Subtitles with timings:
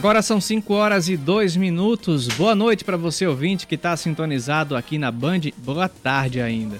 [0.00, 2.26] Agora são 5 horas e 2 minutos.
[2.28, 5.40] Boa noite para você ouvinte que está sintonizado aqui na Band.
[5.58, 6.78] Boa tarde ainda.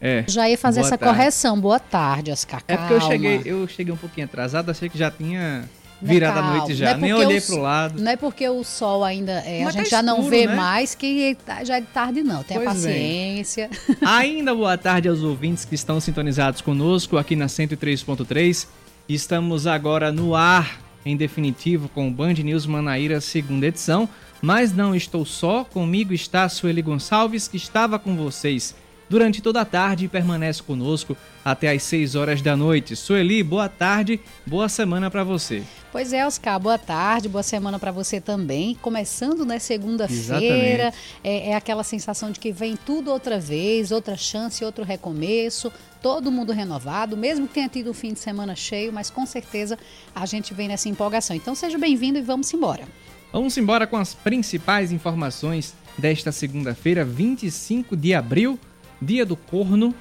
[0.00, 0.24] É.
[0.28, 1.12] Já ia fazer essa tarde.
[1.12, 1.60] correção.
[1.60, 2.62] Boa tarde, Oscar.
[2.64, 2.84] Calma.
[2.84, 5.68] É porque eu cheguei, eu cheguei um pouquinho atrasado, achei que já tinha
[6.00, 6.90] virada a noite já.
[6.90, 8.00] É Nem olhei o, pro lado.
[8.00, 10.54] Não é porque o sol ainda é, a gente tá já escuro, não vê né?
[10.54, 12.44] mais que tá, já é tarde não.
[12.44, 13.68] Tenha pois paciência.
[14.06, 18.68] Ainda boa tarde aos ouvintes que estão sintonizados conosco aqui na 103.3.
[19.08, 24.08] Estamos agora no ar em definitivo com o Band News Manaíra, segunda edição.
[24.42, 28.74] Mas não estou só, comigo está a Sueli Gonçalves, que estava com vocês
[29.10, 32.94] durante toda a tarde e permanece conosco até às 6 horas da noite.
[32.94, 35.64] Sueli, boa tarde, boa semana para você.
[35.90, 38.76] Pois é, Oscar, boa tarde, boa semana para você também.
[38.76, 40.94] Começando na né, segunda-feira,
[41.24, 46.30] é, é, aquela sensação de que vem tudo outra vez, outra chance, outro recomeço, todo
[46.30, 49.76] mundo renovado, mesmo que tenha tido um fim de semana cheio, mas com certeza
[50.14, 51.34] a gente vem nessa empolgação.
[51.34, 52.84] Então seja bem-vindo e vamos embora.
[53.32, 58.58] Vamos embora com as principais informações desta segunda-feira, 25 de abril,
[59.00, 59.94] dia do corno.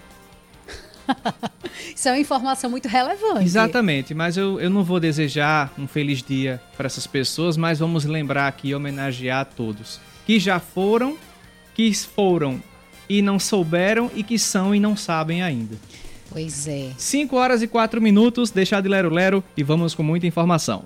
[1.96, 3.44] Isso é uma informação muito relevante.
[3.44, 8.06] Exatamente, mas eu, eu não vou desejar um feliz dia para essas pessoas, mas vamos
[8.06, 11.18] lembrar aqui e homenagear a todos que já foram,
[11.74, 12.62] que foram
[13.10, 15.76] e não souberam e que são e não sabem ainda.
[16.30, 16.92] Pois é.
[16.96, 20.86] 5 horas e 4 minutos, deixar de lero-lero e vamos com muita informação.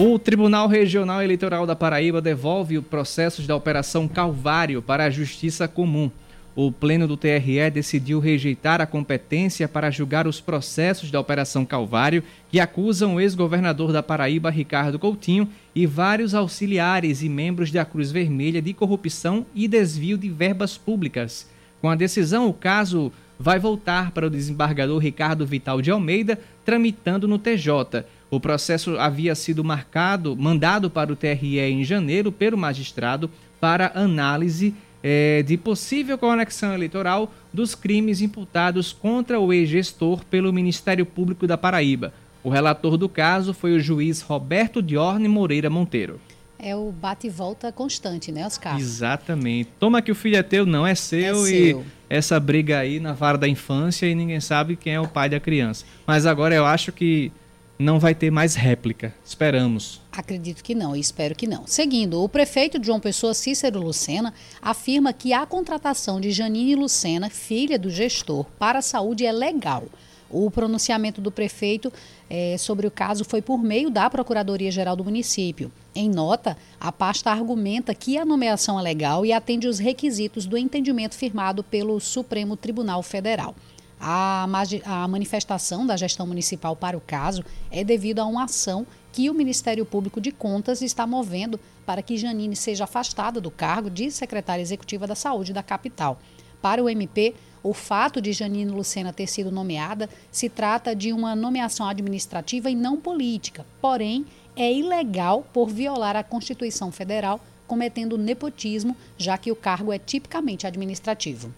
[0.00, 5.66] O Tribunal Regional Eleitoral da Paraíba devolve os processos da Operação Calvário para a Justiça
[5.66, 6.08] Comum.
[6.54, 12.22] O Pleno do TRE decidiu rejeitar a competência para julgar os processos da Operação Calvário
[12.48, 18.12] que acusam o ex-governador da Paraíba, Ricardo Coutinho, e vários auxiliares e membros da Cruz
[18.12, 21.50] Vermelha de corrupção e desvio de verbas públicas.
[21.80, 27.26] Com a decisão, o caso vai voltar para o desembargador Ricardo Vital de Almeida, tramitando
[27.26, 28.04] no TJ.
[28.30, 34.74] O processo havia sido marcado, mandado para o TRE em janeiro pelo magistrado para análise
[35.02, 41.56] é, de possível conexão eleitoral dos crimes imputados contra o ex-gestor pelo Ministério Público da
[41.56, 42.12] Paraíba.
[42.42, 46.20] O relator do caso foi o juiz Roberto Diorne Moreira Monteiro.
[46.58, 48.78] É o bate e volta constante, né, Oscar?
[48.78, 49.70] Exatamente.
[49.78, 51.84] Toma que o filho é teu, não é seu, é e seu.
[52.10, 55.38] essa briga aí na vara da infância e ninguém sabe quem é o pai da
[55.38, 55.84] criança.
[56.04, 57.30] Mas agora eu acho que
[57.78, 59.14] não vai ter mais réplica.
[59.24, 60.00] Esperamos.
[60.10, 61.66] Acredito que não, e espero que não.
[61.66, 67.78] Seguindo, o prefeito João Pessoa, Cícero Lucena, afirma que a contratação de Janine Lucena, filha
[67.78, 69.84] do gestor, para a saúde é legal.
[70.30, 71.90] O pronunciamento do prefeito
[72.28, 75.72] é, sobre o caso foi por meio da Procuradoria-Geral do município.
[75.94, 80.58] Em nota, a pasta argumenta que a nomeação é legal e atende os requisitos do
[80.58, 83.54] entendimento firmado pelo Supremo Tribunal Federal.
[84.00, 84.46] A,
[84.84, 89.34] a manifestação da gestão municipal para o caso é devido a uma ação que o
[89.34, 94.62] Ministério Público de Contas está movendo para que Janine seja afastada do cargo de secretária
[94.62, 96.20] executiva da Saúde da capital.
[96.60, 101.34] Para o MP, o fato de Janine Lucena ter sido nomeada se trata de uma
[101.34, 104.26] nomeação administrativa e não política, porém
[104.56, 110.66] é ilegal por violar a Constituição Federal, cometendo nepotismo, já que o cargo é tipicamente
[110.66, 111.52] administrativo.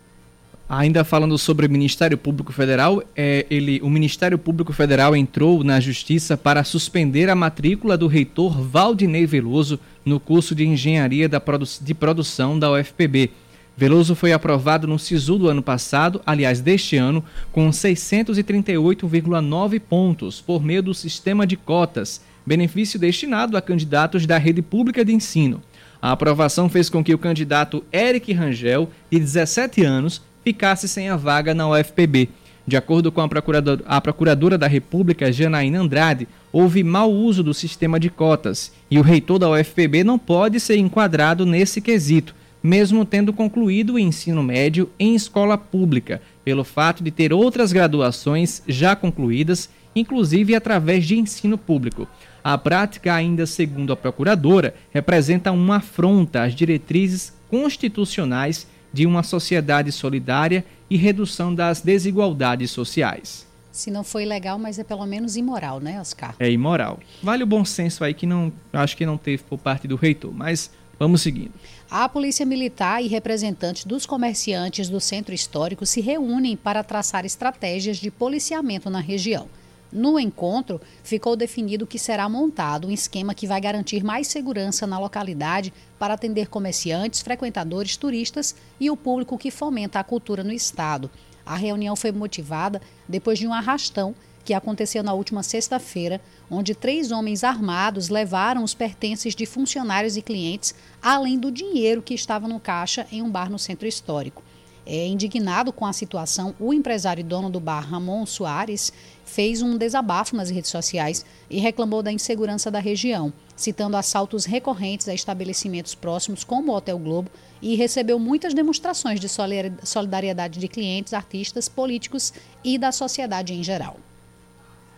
[0.72, 5.80] Ainda falando sobre o Ministério Público Federal, é, ele, o Ministério Público Federal entrou na
[5.80, 11.66] Justiça para suspender a matrícula do reitor Valdinei Veloso no curso de Engenharia da produ
[11.80, 13.32] de Produção da UFPB.
[13.76, 20.62] Veloso foi aprovado no SISU do ano passado, aliás, deste ano, com 638,9 pontos por
[20.62, 25.60] meio do sistema de cotas, benefício destinado a candidatos da rede pública de ensino.
[26.00, 31.16] A aprovação fez com que o candidato Eric Rangel, de 17 anos, ficasse sem a
[31.16, 32.28] vaga na UFPB.
[32.66, 37.54] De acordo com a, procurador, a Procuradora da República, Janaína Andrade, houve mau uso do
[37.54, 43.04] sistema de cotas e o reitor da UFPB não pode ser enquadrado nesse quesito, mesmo
[43.04, 48.94] tendo concluído o ensino médio em escola pública, pelo fato de ter outras graduações já
[48.94, 52.06] concluídas, inclusive através de ensino público.
[52.42, 59.92] A prática, ainda segundo a procuradora, representa uma afronta às diretrizes constitucionais de uma sociedade
[59.92, 63.46] solidária e redução das desigualdades sociais.
[63.72, 66.34] Se não foi legal, mas é pelo menos imoral, né, Oscar?
[66.38, 66.98] É imoral.
[67.22, 70.32] Vale o bom senso aí que não acho que não teve por parte do reitor,
[70.32, 71.52] mas vamos seguindo.
[71.90, 77.98] A Polícia Militar e representantes dos comerciantes do centro histórico se reúnem para traçar estratégias
[77.98, 79.48] de policiamento na região.
[79.92, 84.98] No encontro, ficou definido que será montado um esquema que vai garantir mais segurança na
[84.98, 91.10] localidade para atender comerciantes, frequentadores, turistas e o público que fomenta a cultura no estado.
[91.44, 94.14] A reunião foi motivada depois de um arrastão
[94.44, 100.22] que aconteceu na última sexta-feira, onde três homens armados levaram os pertences de funcionários e
[100.22, 104.42] clientes, além do dinheiro que estava no caixa em um bar no centro histórico.
[104.86, 108.92] É, indignado com a situação, o empresário e dono do bar, Ramon Soares,
[109.24, 115.08] fez um desabafo nas redes sociais e reclamou da insegurança da região, citando assaltos recorrentes
[115.08, 117.30] a estabelecimentos próximos, como o Hotel Globo,
[117.62, 122.32] e recebeu muitas demonstrações de solidariedade de clientes, artistas, políticos
[122.64, 123.96] e da sociedade em geral.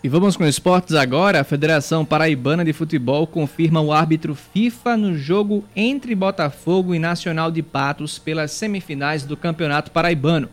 [0.04, 1.40] E vamos com esportes agora.
[1.40, 7.52] A Federação Paraibana de Futebol confirma o árbitro FIFA no jogo entre Botafogo e Nacional
[7.52, 10.48] de Patos pelas semifinais do Campeonato Paraibano.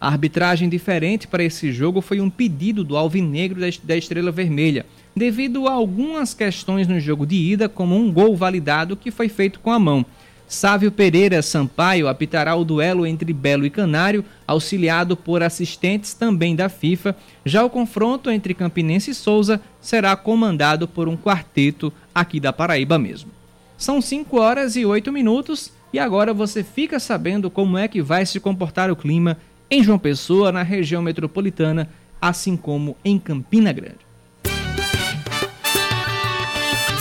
[0.00, 5.68] A arbitragem diferente para esse jogo foi um pedido do Alvinegro da Estrela Vermelha, devido
[5.68, 9.70] a algumas questões no jogo de ida, como um gol validado que foi feito com
[9.70, 10.04] a mão.
[10.46, 16.68] Sávio Pereira Sampaio apitará o duelo entre Belo e Canário, auxiliado por assistentes também da
[16.68, 17.16] FIFA.
[17.44, 22.98] Já o confronto entre Campinense e Souza será comandado por um quarteto aqui da Paraíba
[22.98, 23.30] mesmo.
[23.76, 28.24] São 5 horas e 8 minutos e agora você fica sabendo como é que vai
[28.26, 29.38] se comportar o clima
[29.70, 31.88] em João Pessoa, na região metropolitana,
[32.20, 33.98] assim como em Campina Grande.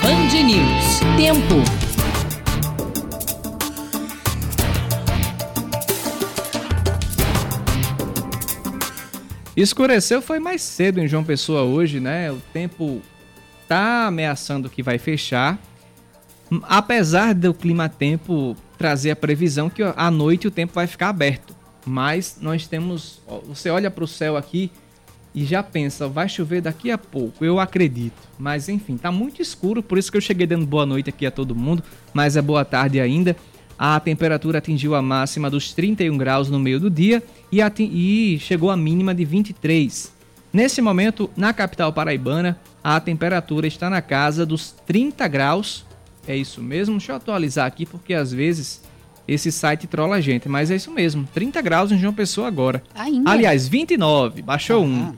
[0.01, 1.00] Band News.
[1.18, 1.93] Tempo.
[9.56, 12.32] Escureceu foi mais cedo em João Pessoa hoje, né?
[12.32, 13.02] O tempo
[13.68, 15.60] tá ameaçando que vai fechar.
[16.64, 21.56] Apesar do clima-tempo trazer a previsão que à noite o tempo vai ficar aberto.
[21.86, 23.22] Mas nós temos.
[23.48, 24.72] Você olha para o céu aqui
[25.36, 28.28] e já pensa, vai chover daqui a pouco, eu acredito.
[28.38, 31.32] Mas enfim, tá muito escuro, por isso que eu cheguei dando boa noite aqui a
[31.32, 31.84] todo mundo,
[32.14, 33.36] mas é boa tarde ainda.
[33.78, 38.70] A temperatura atingiu a máxima dos 31 graus no meio do dia e, e chegou
[38.70, 40.14] a mínima de 23.
[40.52, 45.86] Nesse momento, na capital paraibana, a temperatura está na casa dos 30 graus.
[46.28, 46.98] É isso mesmo?
[46.98, 48.81] Deixa eu atualizar aqui porque às vezes
[49.28, 51.28] esse site trola a gente, mas é isso mesmo.
[51.34, 52.84] 30 graus em João Pessoa agora.
[52.94, 53.31] Ainda?
[53.31, 55.14] Aliás, 29, baixou um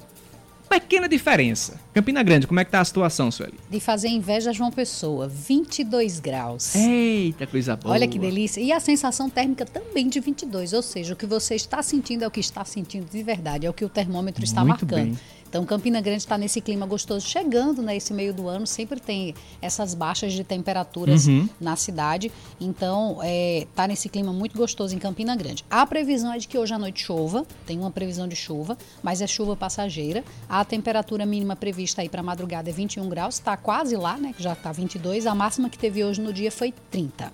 [0.68, 1.80] pequena diferença.
[1.94, 3.58] Campina Grande, como é que tá a situação, Sueli?
[3.70, 6.76] De fazer inveja a João Pessoa, 22 graus.
[6.76, 7.94] Eita, coisa boa.
[7.94, 8.60] Olha que delícia.
[8.60, 12.28] E a sensação térmica também de 22, ou seja, o que você está sentindo é
[12.28, 15.12] o que está sentindo de verdade, é o que o termômetro está Muito marcando.
[15.12, 15.20] Bem.
[15.56, 17.26] Então, Campina Grande está nesse clima gostoso.
[17.26, 21.48] Chegando nesse né, meio do ano, sempre tem essas baixas de temperaturas uhum.
[21.62, 22.30] na cidade.
[22.60, 25.64] Então, está é, tá nesse clima muito gostoso em Campina Grande.
[25.70, 29.22] A previsão é de que hoje à noite chova, tem uma previsão de chuva, mas
[29.22, 30.26] é chuva passageira.
[30.50, 34.36] A temperatura mínima prevista aí para madrugada é 21 graus, está quase lá, né?
[34.38, 35.26] Já está 22.
[35.26, 37.32] A máxima que teve hoje no dia foi 30.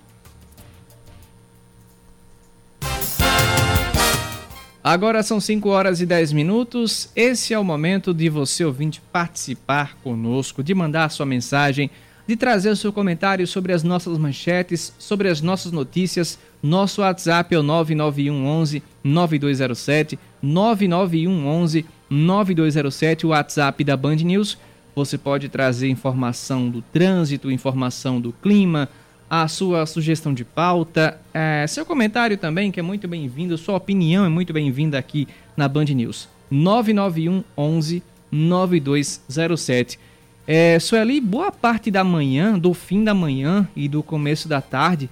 [4.84, 7.08] Agora são 5 horas e 10 minutos.
[7.14, 11.88] Esse é o momento de você, ouvinte, participar conosco, de mandar sua mensagem,
[12.26, 16.36] de trazer o seu comentário sobre as nossas manchetes, sobre as nossas notícias.
[16.60, 24.58] Nosso WhatsApp é o 99111 9207, 99111 9207, o WhatsApp da Band News.
[24.96, 28.88] Você pode trazer informação do trânsito, informação do clima,
[29.34, 34.26] a sua sugestão de pauta, é, seu comentário também, que é muito bem-vindo, sua opinião
[34.26, 36.28] é muito bem-vinda aqui na Band News.
[36.50, 39.98] 991 11 9207.
[40.46, 45.08] É, Sueli, boa parte da manhã, do fim da manhã e do começo da tarde,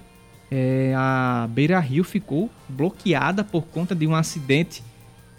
[0.51, 4.83] é, a Beira Rio ficou bloqueada por conta de um acidente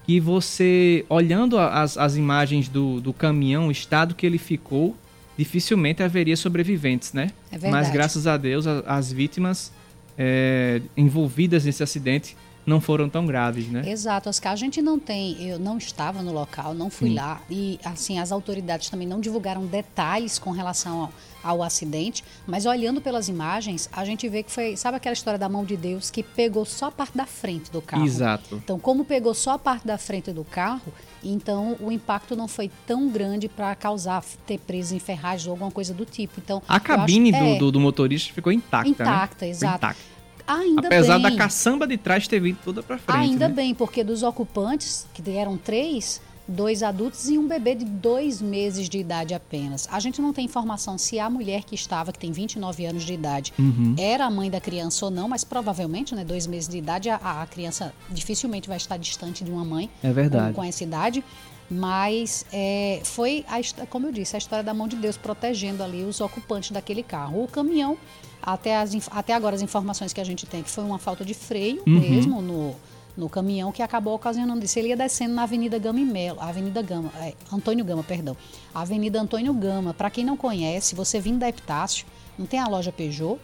[0.07, 4.97] que você, olhando as, as imagens do, do caminhão, o estado que ele ficou,
[5.41, 7.31] dificilmente haveria sobreviventes, né?
[7.51, 7.71] É verdade.
[7.71, 9.71] Mas graças a Deus, as vítimas
[10.15, 13.81] é, envolvidas nesse acidente não foram tão graves, né?
[13.89, 14.53] Exato, Oscar.
[14.53, 17.15] A gente não tem, eu não estava no local, não fui hum.
[17.15, 22.67] lá e assim as autoridades também não divulgaram detalhes com relação ao, ao, acidente, mas
[22.67, 26.12] olhando pelas imagens, a gente vê que foi, sabe aquela história da mão de Deus
[26.12, 28.05] que pegou só a parte da frente do carro.
[28.05, 28.62] Exato.
[28.63, 32.69] Então, como pegou só a parte da frente do carro, então o impacto não foi
[32.85, 36.39] tão grande para causar ter preso em ferragens ou alguma coisa do tipo.
[36.39, 39.51] Então, a cabine acho, do, é, do, do, motorista ficou intacta, intacta, né?
[39.51, 39.77] exato.
[39.77, 40.11] Intacta.
[40.47, 41.31] Ainda Apesar bem.
[41.31, 43.17] da caçamba de trás ter vindo toda para frente.
[43.17, 43.53] Ainda né?
[43.53, 48.89] bem, porque dos ocupantes, que eram três, dois adultos e um bebê de dois meses
[48.89, 49.88] de idade apenas.
[49.91, 53.13] A gente não tem informação se a mulher que estava, que tem 29 anos de
[53.13, 53.95] idade, uhum.
[53.98, 57.41] era a mãe da criança ou não, mas provavelmente, né, dois meses de idade, a,
[57.41, 60.50] a criança dificilmente vai estar distante de uma mãe é verdade.
[60.50, 61.24] Com, com essa idade.
[61.69, 66.03] Mas é, foi, a, como eu disse, a história da mão de Deus protegendo ali
[66.03, 67.41] os ocupantes daquele carro.
[67.41, 67.98] O caminhão
[68.41, 71.33] até, as, até agora as informações que a gente tem que foi uma falta de
[71.33, 72.00] freio uhum.
[72.00, 72.75] mesmo no,
[73.15, 74.77] no caminhão que acabou ocasionando isso.
[74.80, 78.36] Ele ia descendo na Avenida Gama e Melo, Avenida Gama, é, Antônio Gama, perdão.
[78.74, 79.94] Avenida Antônio Gama.
[79.94, 82.06] Para quem não conhece, você vindo da Epitácio,
[82.38, 83.39] não tem a loja Peugeot?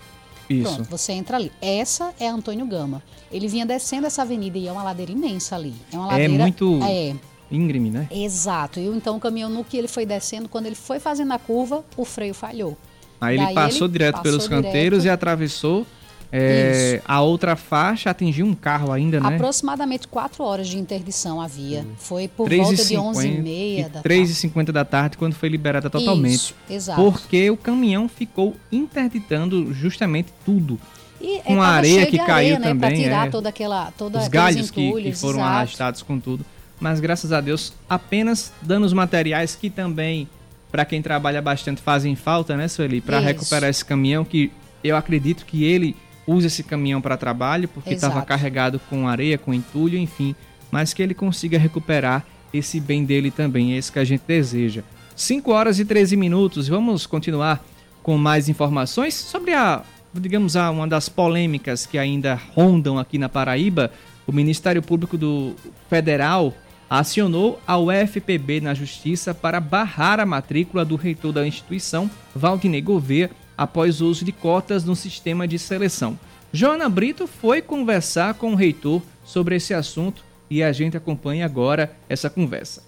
[0.50, 0.74] Isso.
[0.74, 1.52] Pronto, você entra ali.
[1.62, 3.04] Essa é Antônio Gama.
[3.32, 5.76] Ele vinha descendo essa avenida e é uma ladeira imensa ali.
[5.92, 6.34] É uma ladeira.
[6.34, 6.80] É muito.
[6.84, 7.16] É,
[7.52, 8.08] íngreme, né?
[8.10, 8.80] Exato.
[8.80, 11.84] E então o caminhão, no que ele foi descendo, quando ele foi fazendo a curva,
[11.98, 12.78] o freio falhou.
[13.20, 14.64] Aí ele passou ele direto passou pelos direto.
[14.64, 15.86] canteiros e atravessou
[16.32, 19.36] é, a outra faixa, atingiu um carro ainda, né?
[19.36, 21.86] Aproximadamente 4 horas de interdição havia.
[21.98, 26.36] Foi por volta de 11h30 da 3h50 da tarde, quando foi liberada totalmente.
[26.36, 27.02] Isso, exato.
[27.02, 30.80] Porque o caminhão ficou interditando justamente tudo.
[31.20, 32.90] E, com a areia que caiu areia, né, também.
[32.90, 35.54] Pra tirar é, toda aquela, toda os galhos que, que, foram exato.
[35.54, 36.46] arrastados com tudo.
[36.80, 40.28] Mas graças a Deus, apenas danos materiais que também
[40.72, 43.02] para quem trabalha bastante fazem falta, né, Sueli?
[43.02, 44.52] Para recuperar esse caminhão que
[44.84, 45.96] eu acredito que ele
[46.28, 50.36] usa esse caminhão para trabalho porque estava carregado com areia, com entulho, enfim,
[50.70, 54.84] mas que ele consiga recuperar esse bem dele também, é isso que a gente deseja.
[55.16, 57.64] 5 horas e 13 minutos, vamos continuar
[58.04, 59.82] com mais informações sobre a,
[60.14, 63.92] digamos, a, uma das polêmicas que ainda rondam aqui na Paraíba.
[64.26, 65.56] O Ministério Público do
[65.90, 66.54] Federal
[66.90, 73.30] acionou a UFPB na Justiça para barrar a matrícula do reitor da instituição, Valdinei Gouveia,
[73.58, 76.18] após o uso de cotas no sistema de seleção.
[76.54, 81.96] Joana Brito foi conversar com o reitor sobre esse assunto e a gente acompanha agora
[82.08, 82.84] essa conversa.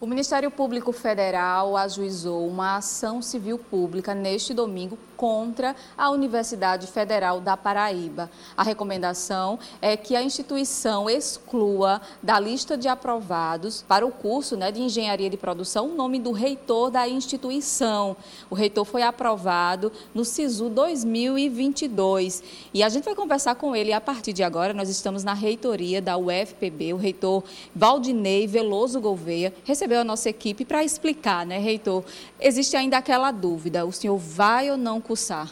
[0.00, 7.40] O Ministério Público Federal ajuizou uma ação civil pública neste domingo contra a Universidade Federal
[7.40, 8.30] da Paraíba.
[8.56, 14.70] A recomendação é que a instituição exclua da lista de aprovados para o curso né,
[14.70, 18.16] de Engenharia de Produção o nome do reitor da instituição.
[18.48, 24.00] O reitor foi aprovado no SISU 2022 e a gente vai conversar com ele a
[24.00, 24.72] partir de agora.
[24.72, 27.42] Nós estamos na reitoria da UFPB, o reitor
[27.74, 32.04] Valdinei Veloso Gouveia recebeu a nossa equipe para explicar, né, reitor?
[32.40, 35.50] Existe ainda aquela dúvida: o senhor vai ou não cursar?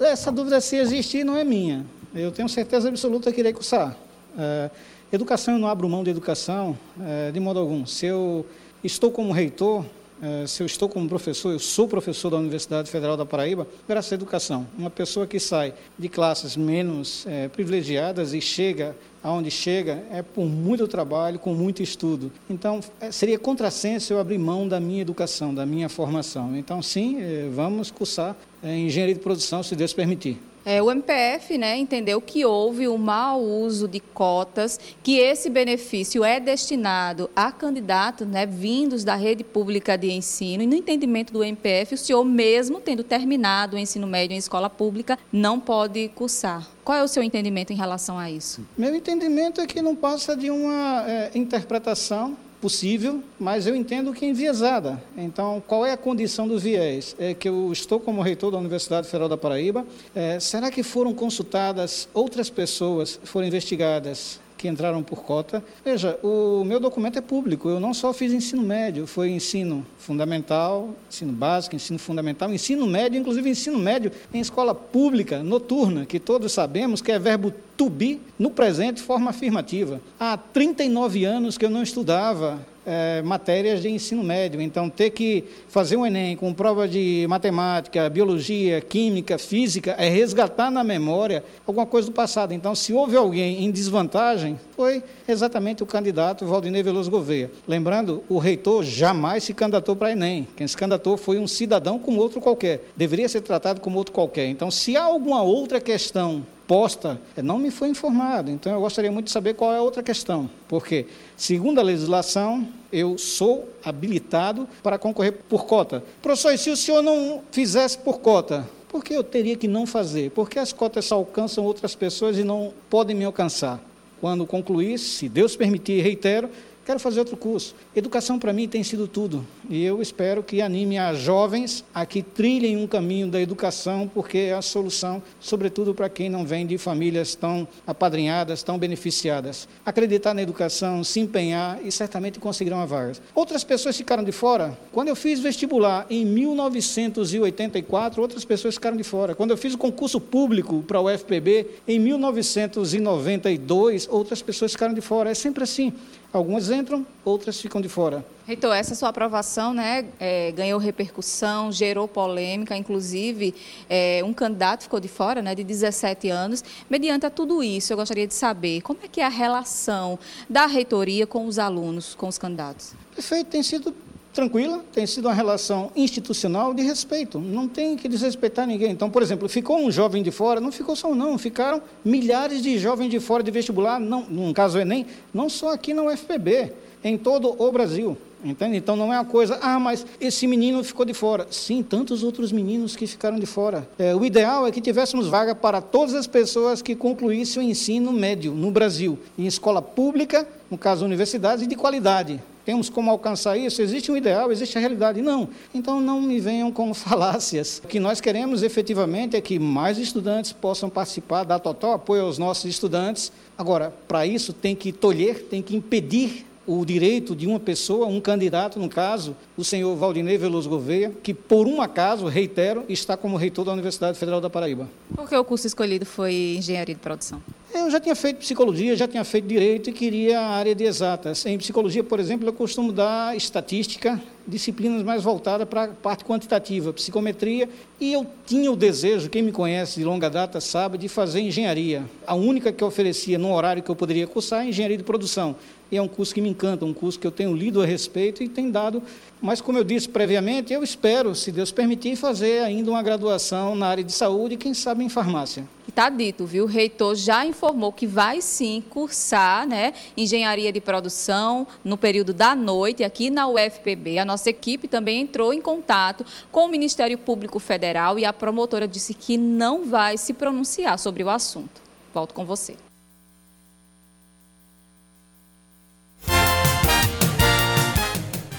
[0.00, 1.84] Essa dúvida, se existir, não é minha.
[2.14, 3.96] Eu tenho certeza absoluta que irei cursar.
[4.38, 4.70] É,
[5.10, 7.86] educação, eu não abro mão de educação é, de modo algum.
[7.86, 8.44] Se eu
[8.84, 9.84] estou como reitor,
[10.20, 14.12] é, se eu estou como professor, eu sou professor da Universidade Federal da Paraíba, graças
[14.12, 14.66] à educação.
[14.76, 20.44] Uma pessoa que sai de classes menos é, privilegiadas e chega aonde chega é por
[20.46, 22.30] muito trabalho, com muito estudo.
[22.48, 26.56] Então, é, seria contrassenso eu abrir mão da minha educação, da minha formação.
[26.56, 30.38] Então, sim, é, vamos cursar é, engenharia de produção, se Deus permitir.
[30.64, 36.22] É, o MPF né, entendeu que houve um mau uso de cotas, que esse benefício
[36.22, 40.62] é destinado a candidatos né, vindos da rede pública de ensino.
[40.62, 44.68] E no entendimento do MPF, o senhor, mesmo tendo terminado o ensino médio em escola
[44.68, 46.68] pública, não pode cursar.
[46.84, 48.60] Qual é o seu entendimento em relação a isso?
[48.76, 54.24] Meu entendimento é que não passa de uma é, interpretação possível, mas eu entendo que
[54.24, 55.02] é enviesada.
[55.16, 57.14] Então, qual é a condição do viés?
[57.18, 59.86] É que eu estou como reitor da Universidade Federal da Paraíba.
[60.14, 65.62] É, será que foram consultadas outras pessoas, foram investigadas que entraram por cota.
[65.84, 70.90] Veja, o meu documento é público, eu não só fiz ensino médio, foi ensino fundamental,
[71.08, 76.52] ensino básico, ensino fundamental, ensino médio, inclusive ensino médio em escola pública, noturna, que todos
[76.52, 80.00] sabemos que é verbo to be no presente, forma afirmativa.
[80.18, 84.62] Há 39 anos que eu não estudava é, matérias de ensino médio.
[84.62, 90.70] Então, ter que fazer um Enem com prova de matemática, biologia, química, física, é resgatar
[90.70, 92.54] na memória alguma coisa do passado.
[92.54, 97.50] Então, se houve alguém em desvantagem, foi exatamente o candidato Valdinei Veloso Gouveia.
[97.66, 100.48] Lembrando, o reitor jamais se candidatou para Enem.
[100.56, 102.88] Quem se candidatou foi um cidadão como outro qualquer.
[102.96, 104.46] Deveria ser tratado como outro qualquer.
[104.46, 108.50] Então, se há alguma outra questão posta, não me foi informado.
[108.50, 110.48] Então eu gostaria muito de saber qual é a outra questão.
[110.68, 111.06] Porque,
[111.36, 116.04] segundo a legislação, eu sou habilitado para concorrer por cota.
[116.22, 118.68] Professor, e se o senhor não fizesse por cota?
[118.88, 120.30] Por que eu teria que não fazer?
[120.30, 123.80] Porque as cotas só alcançam outras pessoas e não podem me alcançar.
[124.20, 126.50] Quando concluir, se Deus permitir, reitero,
[126.88, 127.74] quero fazer outro curso.
[127.94, 129.46] Educação para mim tem sido tudo.
[129.68, 134.38] E eu espero que anime as jovens a que trilhem um caminho da educação, porque
[134.38, 139.68] é a solução, sobretudo para quem não vem de famílias tão apadrinhadas, tão beneficiadas.
[139.84, 143.12] Acreditar na educação, se empenhar e certamente conseguirão a vaga.
[143.34, 144.74] Outras pessoas ficaram de fora.
[144.90, 149.34] Quando eu fiz vestibular em 1984, outras pessoas ficaram de fora.
[149.34, 155.02] Quando eu fiz o concurso público para o UFPB em 1992, outras pessoas ficaram de
[155.02, 155.30] fora.
[155.30, 155.92] É sempre assim.
[156.30, 158.24] Algumas entram, outras ficam de fora.
[158.46, 163.54] Reitor, essa sua aprovação né, é, ganhou repercussão, gerou polêmica, inclusive
[163.88, 166.62] é, um candidato ficou de fora, né, de 17 anos.
[166.88, 170.18] Mediante a tudo isso, eu gostaria de saber como é que é a relação
[170.48, 172.92] da reitoria com os alunos, com os candidatos.
[173.14, 173.94] Perfeito, tem sido
[174.38, 178.92] tranquila, tem sido uma relação institucional de respeito, não tem que desrespeitar ninguém.
[178.92, 182.62] Então, por exemplo, ficou um jovem de fora, não ficou só um não, ficaram milhares
[182.62, 186.72] de jovens de fora de vestibular, não, no caso Enem, não só aqui na UFPB,
[187.02, 188.16] em todo o Brasil.
[188.44, 188.76] Entende?
[188.76, 191.48] Então não é uma coisa, ah, mas esse menino ficou de fora.
[191.50, 193.88] Sim, tantos outros meninos que ficaram de fora.
[193.98, 198.12] É, o ideal é que tivéssemos vaga para todas as pessoas que concluíssem o ensino
[198.12, 203.56] médio no Brasil, em escola pública, no caso universidades, e de qualidade temos como alcançar
[203.56, 203.80] isso?
[203.80, 205.22] Existe um ideal, existe a realidade?
[205.22, 205.48] Não.
[205.72, 207.80] Então não me venham com falácias.
[207.82, 212.36] O que nós queremos efetivamente é que mais estudantes possam participar, dar total apoio aos
[212.36, 213.32] nossos estudantes.
[213.56, 218.20] Agora, para isso tem que tolher, tem que impedir o direito de uma pessoa, um
[218.20, 223.38] candidato, no caso, o senhor Valdinei Veloso Gouveia, que por um acaso, reitero, está como
[223.38, 224.86] reitor da Universidade Federal da Paraíba.
[225.16, 227.40] Por que o curso escolhido foi Engenharia de Produção?
[227.72, 231.44] Eu já tinha feito psicologia, já tinha feito direito e queria a área de exatas.
[231.44, 236.92] Em psicologia, por exemplo, eu costumo dar estatística, disciplinas mais voltadas para a parte quantitativa,
[236.94, 237.68] psicometria,
[238.00, 242.04] e eu tinha o desejo, quem me conhece de longa data sabe, de fazer engenharia.
[242.26, 245.54] A única que oferecia no horário que eu poderia cursar é engenharia de produção.
[245.90, 248.42] E é um curso que me encanta, um curso que eu tenho lido a respeito
[248.42, 249.02] e tem dado.
[249.40, 253.86] Mas, como eu disse previamente, eu espero, se Deus permitir, fazer ainda uma graduação na
[253.86, 255.66] área de saúde e, quem sabe, em farmácia.
[255.88, 256.64] Está dito, viu?
[256.64, 262.54] O reitor já informou que vai sim cursar né, engenharia de produção no período da
[262.54, 264.18] noite aqui na UFPB.
[264.18, 268.86] A nossa equipe também entrou em contato com o Ministério Público Federal e a promotora
[268.86, 271.80] disse que não vai se pronunciar sobre o assunto.
[272.12, 272.76] Volto com você.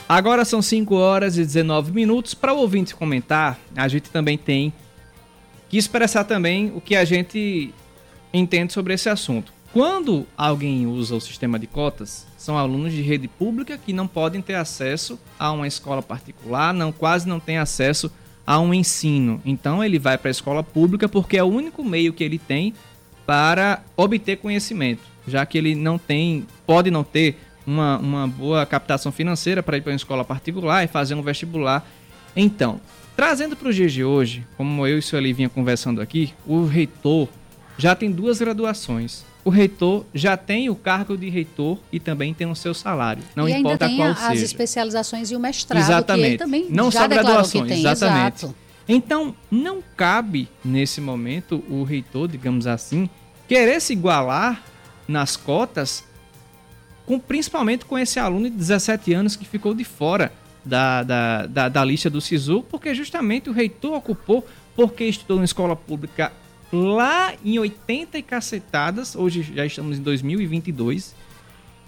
[0.09, 2.33] Agora são 5 horas e 19 minutos.
[2.33, 4.73] Para o ouvinte comentar, a gente também tem
[5.69, 7.71] que expressar também o que a gente
[8.33, 9.53] entende sobre esse assunto.
[9.71, 14.41] Quando alguém usa o sistema de cotas, são alunos de rede pública que não podem
[14.41, 18.11] ter acesso a uma escola particular, não quase não têm acesso
[18.47, 19.39] a um ensino.
[19.45, 22.73] Então ele vai para a escola pública porque é o único meio que ele tem
[23.27, 27.37] para obter conhecimento, já que ele não tem, pode não ter
[27.69, 31.87] uma, uma boa captação financeira para ir para uma escola particular e fazer um vestibular.
[32.35, 32.81] Então,
[33.15, 37.27] trazendo para o de hoje, como eu e o Sueli vinha conversando aqui, o reitor
[37.77, 39.23] já tem duas graduações.
[39.45, 43.23] O reitor já tem o cargo de reitor e também tem o seu salário.
[43.35, 44.45] Não e importa ainda tem qual as seja.
[44.45, 46.23] especializações e o mestrado, exatamente.
[46.23, 48.45] que ele também não já só graduações, que tem, exatamente.
[48.45, 48.55] Exato.
[48.87, 53.07] Então, não cabe nesse momento o reitor, digamos assim,
[53.47, 54.61] querer se igualar
[55.07, 56.03] nas cotas
[57.09, 60.31] com, principalmente com esse aluno de 17 anos que ficou de fora
[60.63, 64.45] da, da, da, da lista do SISU, porque justamente o reitor ocupou
[64.75, 66.31] porque estudou em escola pública
[66.71, 71.15] lá em 80 e cacetadas, hoje já estamos em 2022.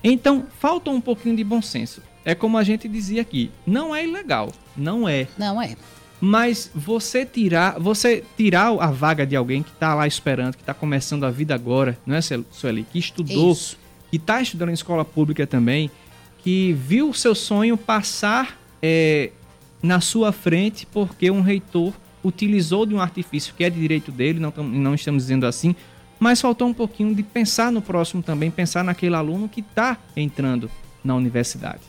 [0.04, 2.02] Então, falta um pouquinho de bom senso.
[2.26, 5.28] É como a gente dizia aqui, não é ilegal, não é.
[5.38, 5.76] Não é.
[6.20, 10.74] Mas você tirar, você tirar a vaga de alguém que está lá esperando, que está
[10.74, 12.88] começando a vida agora, não é, Sueli?
[12.92, 13.78] Que estudou, Isso.
[14.12, 15.90] Que está estudando em escola pública também,
[16.44, 19.32] que viu o seu sonho passar é,
[19.82, 21.94] na sua frente porque um reitor
[22.24, 25.76] utilizou de um artifício que é de direito dele, não, não estamos dizendo assim,
[26.20, 30.70] mas faltou um pouquinho de pensar no próximo também, pensar naquele aluno que está entrando
[31.04, 31.82] na universidade.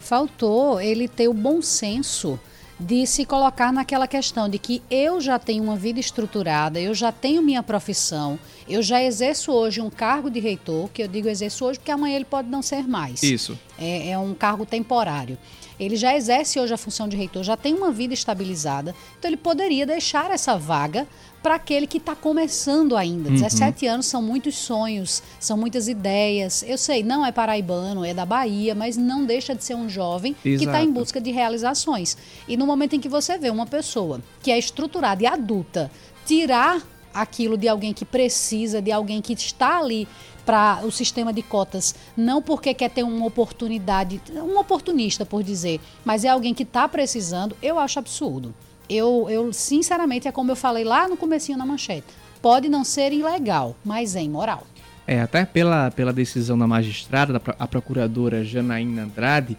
[0.00, 2.38] Faltou ele ter o bom senso
[2.78, 7.10] de se colocar naquela questão de que eu já tenho uma vida estruturada, eu já
[7.10, 8.38] tenho minha profissão,
[8.68, 12.16] eu já exerço hoje um cargo de reitor, que eu digo exerço hoje porque amanhã
[12.16, 13.22] ele pode não ser mais.
[13.22, 13.58] Isso.
[13.78, 15.36] é, é um cargo temporário.
[15.78, 19.36] Ele já exerce hoje a função de reitor, já tem uma vida estabilizada, então ele
[19.36, 21.06] poderia deixar essa vaga
[21.42, 23.28] para aquele que está começando ainda.
[23.28, 23.36] Uhum.
[23.36, 26.64] 17 anos são muitos sonhos, são muitas ideias.
[26.66, 30.34] Eu sei, não é paraibano, é da Bahia, mas não deixa de ser um jovem
[30.34, 30.58] tá Exato.
[30.58, 32.16] que está em busca de realizações.
[32.48, 35.90] E no momento em que você vê uma pessoa que é estruturada e adulta
[36.26, 36.82] tirar
[37.14, 40.06] aquilo de alguém que precisa, de alguém que está ali
[40.48, 45.78] para o sistema de cotas, não porque quer ter uma oportunidade, um oportunista por dizer,
[46.06, 48.54] mas é alguém que está precisando, eu acho absurdo.
[48.88, 52.06] Eu, eu, sinceramente, é como eu falei lá no comecinho na manchete.
[52.40, 54.66] Pode não ser ilegal, mas é imoral.
[55.06, 59.54] É, até pela, pela decisão da magistrada, da, a procuradora Janaína Andrade,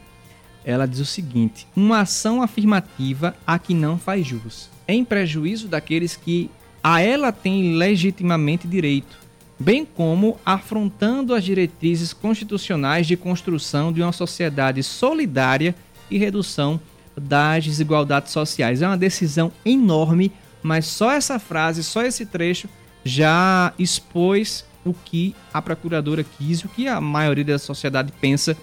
[0.66, 6.16] ela diz o seguinte: uma ação afirmativa a que não faz jus, em prejuízo daqueles
[6.16, 6.50] que
[6.84, 9.19] a ela têm legitimamente direito,
[9.60, 15.76] bem como afrontando as diretrizes constitucionais de construção de uma sociedade solidária
[16.10, 16.80] e redução
[17.16, 18.82] das desigualdades sociais.
[18.82, 20.32] É uma decisão enorme,
[20.64, 22.70] mas só essa frase, só esse trecho
[23.04, 28.56] já expôs o que a procuradora quis, o que a maioria da sociedade pensa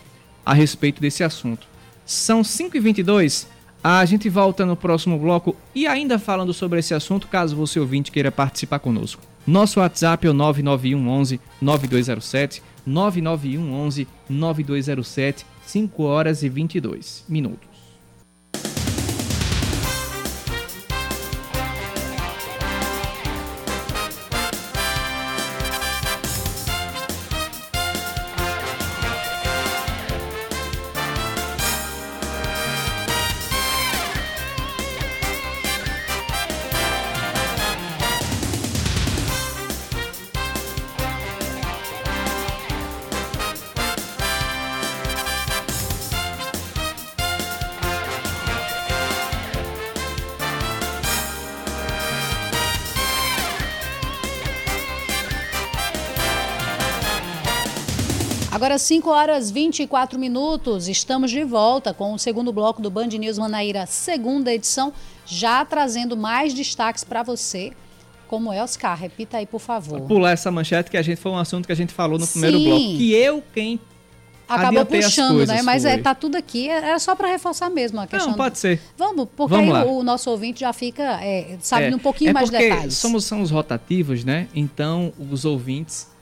[0.44, 1.68] a respeito desse assunto.
[2.06, 3.46] São 5h22,
[3.85, 8.11] a gente volta no próximo bloco e ainda falando sobre esse assunto, caso você ouvinte
[8.11, 9.22] queira participar conosco.
[9.46, 17.75] Nosso WhatsApp é o 991 11 9207, 991 11 9207, 5 horas e 22 minutos.
[58.56, 63.36] Agora, 5 horas 24 minutos, estamos de volta com o segundo bloco do Band News
[63.36, 64.94] Manaíra, segunda edição,
[65.26, 67.74] já trazendo mais destaques para você.
[68.26, 68.98] Como é, Oscar?
[68.98, 69.98] Repita aí, por favor.
[69.98, 72.24] Vou pular essa manchete que a gente foi um assunto que a gente falou no
[72.24, 72.40] Sim.
[72.40, 72.96] primeiro bloco.
[72.96, 73.78] Que eu quem
[74.48, 75.60] acabou puxando, né?
[75.60, 76.70] Mas é, tá tudo aqui.
[76.70, 78.30] Era é só para reforçar mesmo a questão.
[78.30, 78.80] Não, pode ser.
[78.96, 82.30] Vamos, porque Vamos aí o, o, nosso ouvinte já fica é, sabendo é, um pouquinho
[82.30, 82.96] é mais detalhes.
[82.96, 84.48] Somos são os rotativos, né?
[84.54, 86.15] Então os ouvintes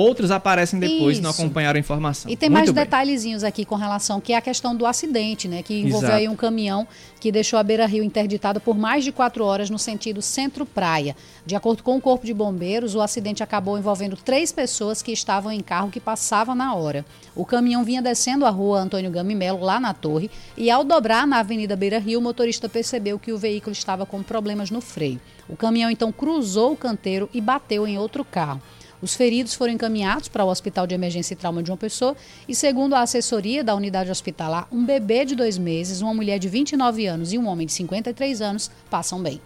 [0.00, 2.30] Outros aparecem depois e não acompanharam a informação.
[2.30, 2.84] E tem Muito mais bem.
[2.84, 5.62] detalhezinhos aqui com relação, que é a questão do acidente, né?
[5.62, 6.88] Que envolveu aí um caminhão
[7.20, 11.14] que deixou a Beira Rio interditada por mais de quatro horas no sentido centro-praia.
[11.44, 15.52] De acordo com o Corpo de Bombeiros, o acidente acabou envolvendo três pessoas que estavam
[15.52, 17.04] em carro que passava na hora.
[17.36, 21.40] O caminhão vinha descendo a rua Antônio Gamimelo, lá na torre, e ao dobrar na
[21.40, 25.20] Avenida Beira Rio, o motorista percebeu que o veículo estava com problemas no freio.
[25.46, 28.62] O caminhão então cruzou o canteiro e bateu em outro carro.
[29.02, 32.14] Os feridos foram encaminhados para o Hospital de Emergência e Trauma de uma pessoa
[32.46, 36.48] e, segundo a assessoria da unidade hospitalar, um bebê de dois meses, uma mulher de
[36.48, 39.40] 29 anos e um homem de 53 anos passam bem.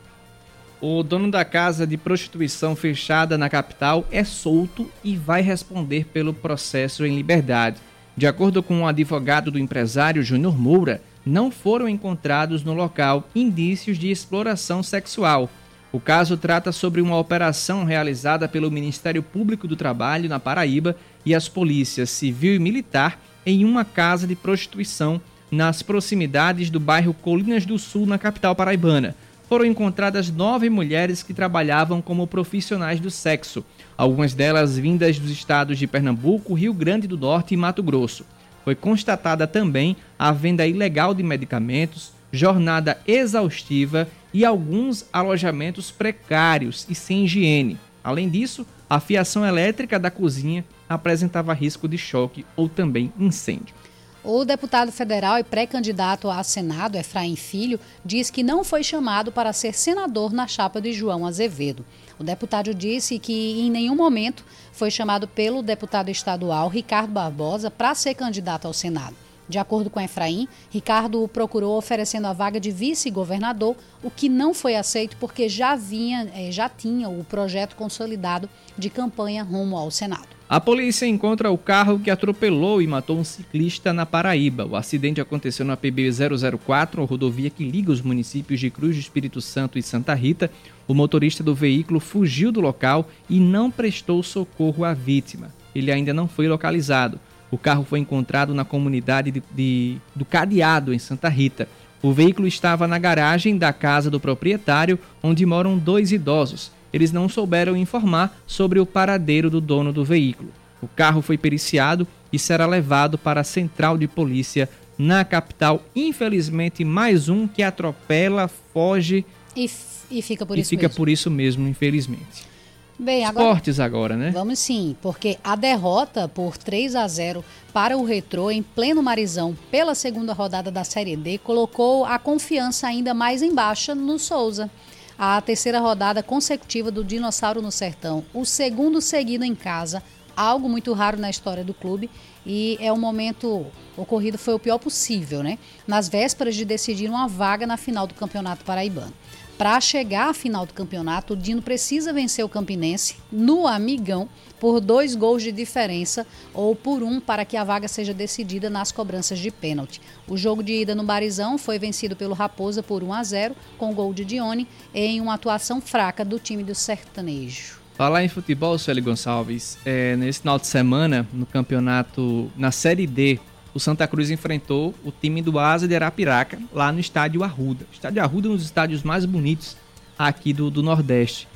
[0.80, 6.34] O dono da casa de prostituição fechada na capital é solto e vai responder pelo
[6.34, 7.80] processo em liberdade.
[8.16, 13.28] De acordo com o um advogado do empresário Júnior Moura, não foram encontrados no local
[13.34, 15.48] indícios de exploração sexual.
[15.94, 21.32] O caso trata sobre uma operação realizada pelo Ministério Público do Trabalho na Paraíba e
[21.32, 25.20] as polícias civil e militar em uma casa de prostituição
[25.52, 29.14] nas proximidades do bairro Colinas do Sul, na capital paraibana.
[29.48, 33.64] Foram encontradas nove mulheres que trabalhavam como profissionais do sexo,
[33.96, 38.26] algumas delas vindas dos estados de Pernambuco, Rio Grande do Norte e Mato Grosso.
[38.64, 46.94] Foi constatada também a venda ilegal de medicamentos, jornada exaustiva e alguns alojamentos precários e
[46.94, 47.78] sem higiene.
[48.02, 53.74] Além disso, a fiação elétrica da cozinha apresentava risco de choque ou também incêndio.
[54.22, 59.52] O deputado federal e pré-candidato a Senado, Efraim Filho, diz que não foi chamado para
[59.52, 61.84] ser senador na chapa de João Azevedo.
[62.18, 67.94] O deputado disse que em nenhum momento foi chamado pelo deputado estadual Ricardo Barbosa para
[67.94, 69.23] ser candidato ao Senado.
[69.48, 74.54] De acordo com Efraim, Ricardo o procurou oferecendo a vaga de vice-governador, o que não
[74.54, 79.90] foi aceito porque já, vinha, eh, já tinha o projeto consolidado de campanha rumo ao
[79.90, 80.34] Senado.
[80.48, 84.66] A polícia encontra o carro que atropelou e matou um ciclista na Paraíba.
[84.66, 86.10] O acidente aconteceu na PB
[86.58, 90.50] 004, a rodovia que liga os municípios de Cruz do Espírito Santo e Santa Rita.
[90.86, 95.52] O motorista do veículo fugiu do local e não prestou socorro à vítima.
[95.74, 97.18] Ele ainda não foi localizado.
[97.54, 101.68] O carro foi encontrado na comunidade de, de, do Cadeado, em Santa Rita.
[102.02, 106.72] O veículo estava na garagem da casa do proprietário, onde moram dois idosos.
[106.92, 110.50] Eles não souberam informar sobre o paradeiro do dono do veículo.
[110.82, 115.80] O carro foi periciado e será levado para a central de polícia na capital.
[115.94, 119.70] Infelizmente, mais um que atropela, foge e,
[120.10, 120.96] e fica por e isso fica mesmo.
[120.96, 122.53] por isso mesmo, infelizmente.
[122.98, 124.30] Bem, agora, Esportes agora, né?
[124.30, 129.56] Vamos sim, porque a derrota por 3 a 0 para o Retrô em pleno Marizão
[129.70, 134.70] pela segunda rodada da Série D colocou a confiança ainda mais em baixa no Souza.
[135.18, 140.02] A terceira rodada consecutiva do Dinossauro no Sertão, o segundo seguido em casa,
[140.36, 142.10] algo muito raro na história do clube
[142.46, 145.58] e é um momento ocorrido foi o pior possível, né?
[145.86, 149.12] Nas vésperas de decidir uma vaga na final do Campeonato Paraibano.
[149.56, 154.80] Para chegar à final do campeonato, o Dino precisa vencer o Campinense no Amigão por
[154.80, 159.38] dois gols de diferença ou por um para que a vaga seja decidida nas cobranças
[159.38, 160.00] de pênalti.
[160.26, 163.94] O jogo de ida no Barizão foi vencido pelo Raposa por 1 a 0 com
[163.94, 167.78] gol de Dione em uma atuação fraca do time do Sertanejo.
[167.94, 173.38] Falar em futebol, Sueli Gonçalves, é, nesse final de semana, no campeonato, na Série D,
[173.74, 177.84] o Santa Cruz enfrentou o time do Asa de Arapiraca, lá no estádio Arruda.
[177.90, 179.76] O estádio Arruda é um dos estádios mais bonitos
[180.16, 181.48] aqui do, do Nordeste.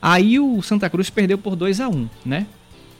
[0.00, 2.46] Aí o Santa Cruz perdeu por 2 a 1 né?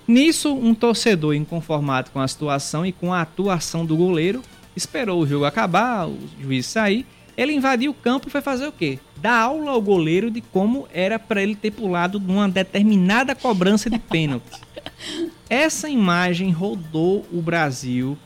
[0.07, 4.43] Nisso, um torcedor inconformado com a situação e com a atuação do goleiro,
[4.77, 7.05] esperou o jogo acabar, o juiz sair,
[7.37, 8.99] ele invadiu o campo e foi fazer o quê?
[9.17, 13.99] Dar aula ao goleiro de como era para ele ter pulado numa determinada cobrança de
[13.99, 14.61] pênalti.
[15.51, 18.17] Essa imagem rodou o Brasil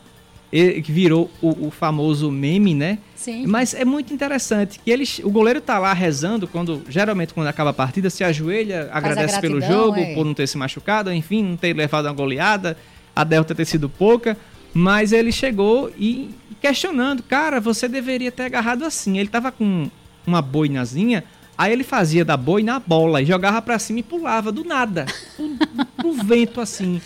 [0.51, 2.97] que virou o, o, famoso meme, né?
[3.15, 3.47] Sim.
[3.47, 7.69] Mas é muito interessante que ele, o goleiro tá lá rezando quando geralmente quando acaba
[7.69, 10.13] a partida se ajoelha, Faz agradece a pelo gratidão, jogo, é.
[10.13, 12.77] por não ter se machucado, enfim, não ter levado uma goleada,
[13.15, 14.37] a derrota ter sido pouca,
[14.73, 19.17] mas ele chegou e questionando, cara, você deveria ter agarrado assim.
[19.17, 19.89] Ele tava com
[20.27, 21.23] uma boinazinha,
[21.57, 25.05] aí ele fazia da boina a bola e jogava para cima e pulava do nada,
[25.37, 27.01] pro, pro vento assim.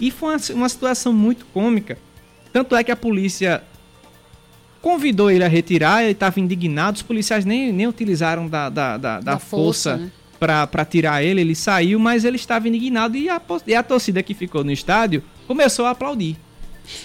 [0.00, 1.96] E foi uma, uma situação muito cômica.
[2.58, 3.62] Tanto é que a polícia
[4.82, 9.20] convidou ele a retirar, ele estava indignado, os policiais nem, nem utilizaram da, da, da,
[9.20, 10.10] da, força, força, né?
[10.40, 14.34] para tirar ele, ele saiu, mas ele estava indignado e a, e a torcida que
[14.34, 16.36] ficou no estádio começou a aplaudir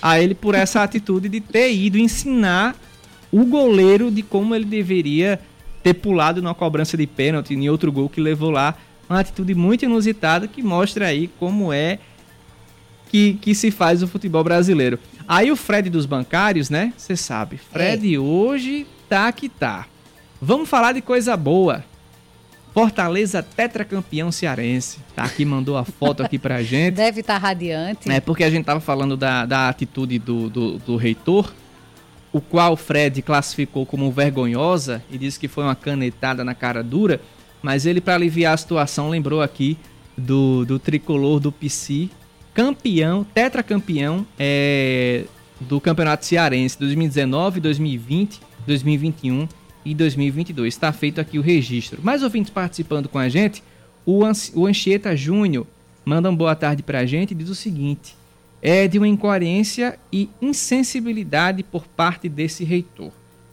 [0.02, 2.76] a ele por essa atitude de ter ido ensinar
[3.32, 5.40] o goleiro de como ele deveria
[5.84, 8.74] ter pulado numa cobrança de pênalti em outro gol que levou lá.
[9.08, 12.00] Uma atitude muito inusitada que mostra aí como é
[13.14, 14.98] que, que se faz o futebol brasileiro.
[15.28, 16.92] Aí o Fred dos bancários, né?
[16.98, 19.86] Você sabe, Fred hoje tá que tá.
[20.42, 21.86] Vamos falar de coisa boa.
[22.74, 24.98] Fortaleza tetracampeão cearense.
[25.16, 26.96] Tá aqui, mandou a foto aqui pra gente.
[26.96, 28.10] Deve estar radiante.
[28.10, 31.54] É porque a gente tava falando da, da atitude do, do, do reitor,
[32.32, 36.82] o qual o Fred classificou como vergonhosa e disse que foi uma canetada na cara
[36.82, 37.22] dura,
[37.62, 39.78] mas ele, para aliviar a situação, lembrou aqui
[40.18, 42.10] do, do tricolor do PC,
[42.54, 45.26] campeão, tetracampeão é,
[45.60, 49.48] do Campeonato Cearense 2019, 2020, 2021
[49.86, 50.74] e 2022.
[50.74, 52.00] Está feito aqui o registro.
[52.04, 53.64] Mais ouvintes participando com a gente,
[54.06, 55.66] o, Ans o Anchieta Júnior
[56.06, 58.16] manda uma boa tarde para a gente e diz o seguinte:
[58.62, 63.12] é de uma incoerência e insensibilidade por parte desse reitor.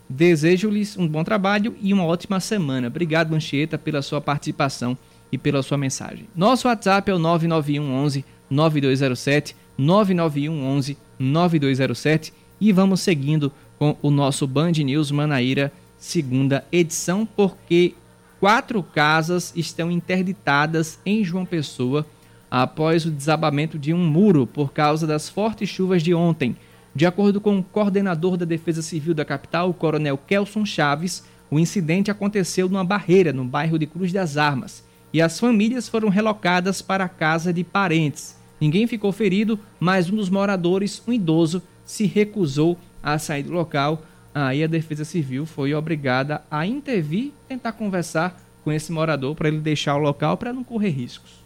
[0.09, 2.89] Desejo-lhes um bom trabalho e uma ótima semana.
[2.89, 4.99] Obrigado, Anchieta, pela sua participação
[5.31, 6.27] e pela sua mensagem.
[6.35, 14.11] Nosso WhatsApp é o 991 11 9207, 991 11 9207 e vamos seguindo com o
[14.11, 17.95] nosso Band News Manaíra segunda edição, porque
[18.41, 22.07] quatro casas estão interditadas em João Pessoa
[22.51, 26.57] após o desabamento de um muro por causa das fortes chuvas de ontem.
[26.95, 31.59] De acordo com o coordenador da Defesa Civil da capital, o coronel Kelson Chaves, o
[31.59, 34.83] incidente aconteceu numa barreira no bairro de Cruz das Armas
[35.13, 38.37] e as famílias foram relocadas para a casa de parentes.
[38.61, 44.03] Ninguém ficou ferido, mas um dos moradores, um idoso, se recusou a sair do local.
[44.35, 49.59] Aí a Defesa Civil foi obrigada a intervir, tentar conversar com esse morador para ele
[49.59, 51.43] deixar o local para não correr riscos.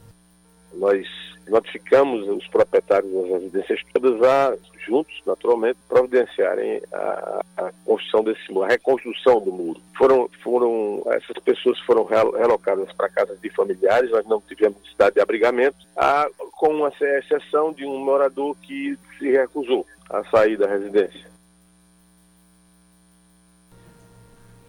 [0.74, 1.06] Nós
[1.48, 8.66] notificamos os proprietários das residências todas a, juntos, naturalmente, providenciarem a, a construção desse muro,
[8.66, 9.80] a reconstrução do muro.
[9.96, 15.20] Foram, foram, essas pessoas foram relocadas para casas de familiares, nós não tivemos necessidade de
[15.20, 21.33] abrigamento, a, com uma exceção de um morador que se recusou a sair da residência.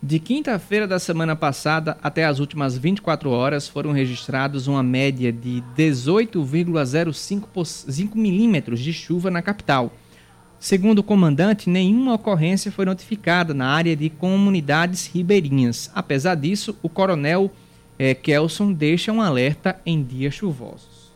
[0.08, 5.64] De quinta-feira da semana passada até as últimas 24 horas foram registrados uma média de
[5.76, 9.92] 18,05 milímetros de chuva na capital.
[10.60, 15.90] Segundo o comandante, nenhuma ocorrência foi notificada na área de comunidades ribeirinhas.
[15.96, 17.50] Apesar disso, o coronel
[17.98, 21.12] é, Kelson deixa um alerta em dias chuvosos.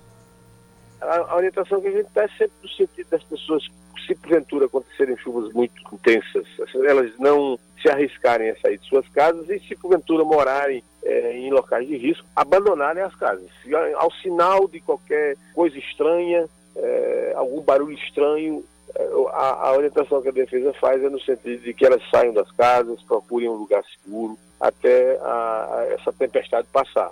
[1.00, 3.64] A, a orientação que a gente dá é sempre no sentido das pessoas
[4.08, 9.50] se porventura acontecerem chuvas muito intensas, elas não se arriscarem a sair de suas casas
[9.50, 13.46] e se porventura morarem é, em locais de risco, abandonarem as casas.
[13.64, 18.64] Se, ao sinal de qualquer coisa estranha, é, algum barulho estranho,
[18.96, 22.34] é, a, a, orientação que a defesa faz é no sentido de que elas saiam
[22.34, 27.12] das casas, procurem um lugar seguro até a, a essa tempestade passar.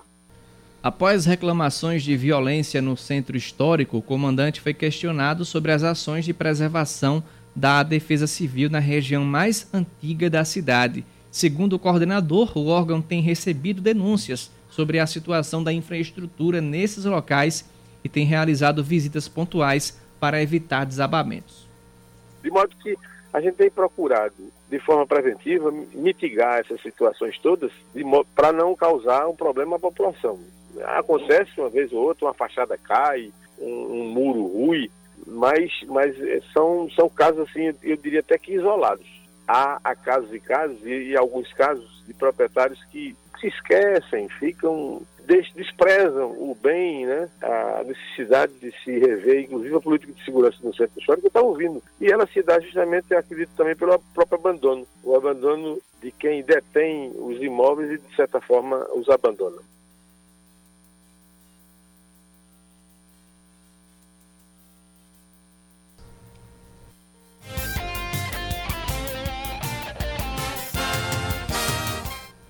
[0.83, 6.33] Após reclamações de violência no centro histórico, o comandante foi questionado sobre as ações de
[6.33, 7.23] preservação
[7.57, 11.03] da Defesa Civil na região mais antiga da cidade.
[11.31, 17.67] Segundo o coordenador, o órgão tem recebido denúncias sobre a situação da infraestrutura nesses locais
[18.03, 21.67] e tem realizado visitas pontuais para evitar desabamentos.
[22.43, 22.95] De modo que
[23.33, 24.35] a gente tem procurado,
[24.69, 27.71] de forma preventiva, mitigar essas situações todas
[28.35, 30.39] para não causar um problema à população.
[30.85, 34.91] Acontece uma vez ou outra, uma fachada cai, um, um muro rui,
[35.27, 36.15] mas, mas
[36.53, 39.05] são, são casos assim, eu diria até que isolados.
[39.47, 45.01] Há, há casos e casos, e, e alguns casos de proprietários que se esquecem, ficam
[45.53, 50.73] desprezam o bem, né, a necessidade de se rever, inclusive a política de segurança no
[50.73, 51.83] centro histórico está ouvindo.
[51.99, 57.11] E ela se dá justamente, acredito, também pelo próprio abandono, o abandono de quem detém
[57.17, 59.57] os imóveis e, de certa forma, os abandona.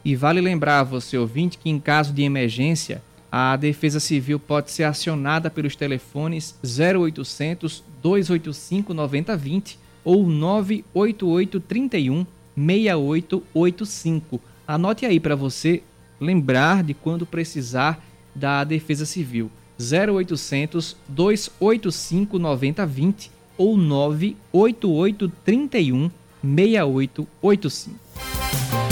[0.07, 4.85] E vale lembrar você, ouvinte, que em caso de emergência, a Defesa Civil pode ser
[4.85, 14.39] acionada pelos telefones 0800 285 9020 ou 988 31 6885.
[14.65, 15.83] Anote aí para você
[16.21, 18.01] lembrar de quando precisar
[18.33, 19.51] da Defesa Civil.
[19.77, 26.09] 0800 285 9020 ou 988 31
[26.41, 28.87] 6885.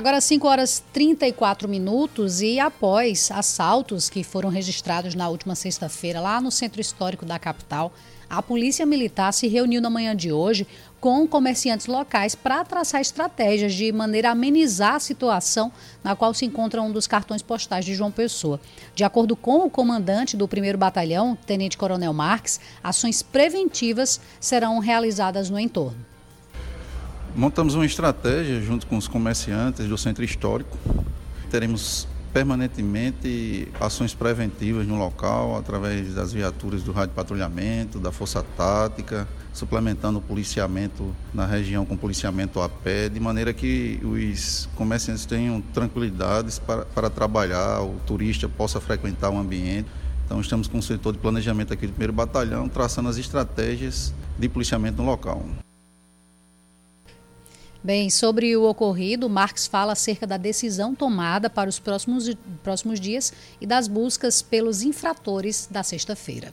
[0.00, 6.40] Agora 5 horas 34 minutos e após assaltos que foram registrados na última sexta-feira lá
[6.40, 7.92] no centro histórico da capital,
[8.26, 10.66] a Polícia Militar se reuniu na manhã de hoje
[10.98, 15.70] com comerciantes locais para traçar estratégias de maneira a amenizar a situação
[16.02, 18.58] na qual se encontra um dos cartões postais de João Pessoa.
[18.94, 25.50] De acordo com o comandante do 1 Batalhão, Tenente Coronel Marques, ações preventivas serão realizadas
[25.50, 26.08] no entorno.
[27.34, 30.76] Montamos uma estratégia junto com os comerciantes do centro histórico.
[31.48, 39.28] Teremos permanentemente ações preventivas no local, através das viaturas do rádio patrulhamento, da força tática,
[39.52, 45.60] suplementando o policiamento na região com policiamento a pé, de maneira que os comerciantes tenham
[45.60, 49.88] tranquilidades para, para trabalhar, o turista possa frequentar o ambiente.
[50.26, 54.48] Então estamos com o setor de planejamento aqui do primeiro batalhão, traçando as estratégias de
[54.48, 55.44] policiamento no local.
[57.82, 62.30] Bem, sobre o ocorrido, Marx fala acerca da decisão tomada para os próximos,
[62.62, 66.52] próximos dias e das buscas pelos infratores da sexta-feira.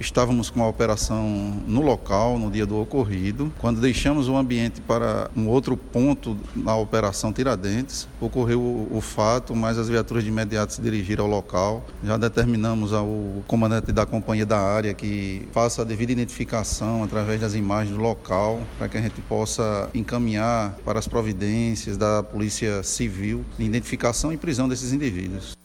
[0.00, 1.28] Estávamos com a operação
[1.66, 3.52] no local, no dia do ocorrido.
[3.58, 9.54] Quando deixamos o ambiente para um outro ponto na operação Tiradentes, ocorreu o, o fato,
[9.54, 11.84] mas as viaturas de imediato se dirigiram ao local.
[12.02, 13.06] Já determinamos ao
[13.46, 18.58] comandante da companhia da área que faça a devida identificação através das imagens do local,
[18.78, 24.38] para que a gente possa encaminhar para as providências da Polícia Civil de identificação e
[24.38, 25.59] prisão desses indivíduos.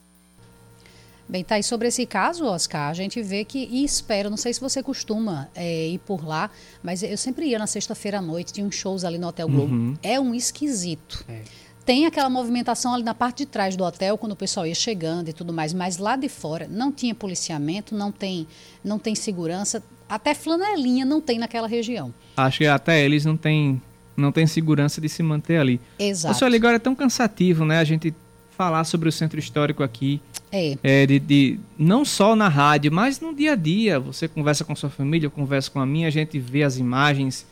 [1.28, 4.54] Bem, tá, e sobre esse caso, Oscar, a gente vê que, e espera, não sei
[4.54, 6.52] se você costuma é, ir por lá,
[6.84, 9.74] mas eu sempre ia na sexta-feira à noite, tinha uns shows ali no Hotel Globo.
[9.74, 9.98] Uhum.
[10.04, 11.26] É um esquisito.
[11.28, 11.42] É.
[11.84, 15.30] Tem aquela movimentação ali na parte de trás do hotel, quando o pessoal ia chegando
[15.30, 18.48] e tudo mais, mas lá de fora não tinha policiamento, não tem,
[18.84, 22.14] não tem segurança, até flanelinha não tem naquela região.
[22.38, 23.82] Acho que até eles não têm
[24.18, 25.82] não tem segurança de se manter ali.
[26.00, 26.34] Exato.
[26.34, 27.80] O senhor agora é tão cansativo, né?
[27.80, 28.16] A gente
[28.52, 30.22] falar sobre o centro histórico aqui.
[30.52, 30.78] É.
[30.84, 34.00] é de, de, não só na rádio, mas no dia a dia.
[34.00, 37.46] Você conversa com sua família, eu converso com a minha, a gente vê as imagens,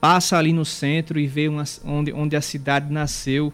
[0.00, 3.52] passa ali no centro e vê uma, onde, onde a cidade nasceu.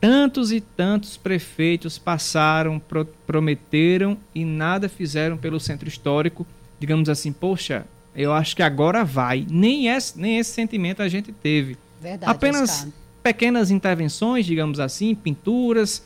[0.00, 6.46] Tantos e tantos prefeitos passaram, pro, prometeram e nada fizeram pelo centro histórico.
[6.78, 9.46] Digamos assim, poxa, eu acho que agora vai.
[9.50, 11.76] Nem esse, nem esse sentimento a gente teve.
[12.00, 12.88] Verdade, Apenas
[13.22, 16.04] pequenas intervenções, digamos assim, pinturas,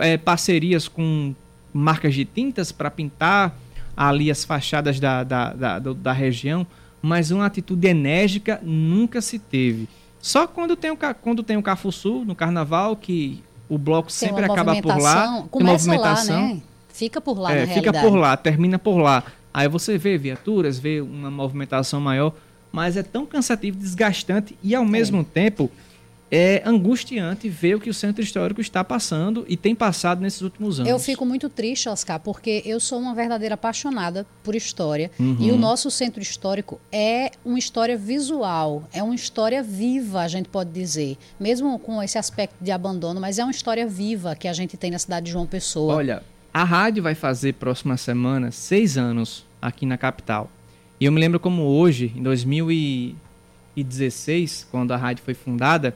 [0.00, 1.34] é, parcerias com
[1.72, 3.56] marcas de tintas para pintar
[3.96, 6.66] ali as fachadas da, da, da, da região,
[7.02, 9.88] mas uma atitude enérgica nunca se teve.
[10.20, 14.80] Só quando tem o, quando tem o Cafuçu no carnaval, que o bloco sempre acaba
[14.82, 15.32] por lá.
[15.38, 16.42] tem Começa movimentação.
[16.42, 16.60] lá, né?
[16.92, 18.06] Fica por lá, É, fica realidade.
[18.06, 19.22] por lá, termina por lá.
[19.54, 22.34] Aí você vê viaturas, vê uma movimentação maior,
[22.70, 25.70] mas é tão cansativo, desgastante e ao mesmo tempo
[26.32, 30.78] é angustiante ver o que o centro histórico está passando e tem passado nesses últimos
[30.78, 30.88] anos.
[30.90, 35.36] Eu fico muito triste, Oscar, porque eu sou uma verdadeira apaixonada por história Uhum.
[35.40, 40.48] e o nosso centro histórico é uma história visual, é uma história viva, a gente
[40.48, 44.52] pode dizer, mesmo com esse aspecto de abandono, mas é uma história viva que a
[44.52, 45.96] gente tem na cidade de João Pessoa.
[45.96, 46.22] Olha,
[46.54, 50.48] a rádio vai fazer próxima semana seis anos aqui na capital.
[51.00, 55.94] E eu me lembro como hoje, em 2016, quando a rádio foi fundada,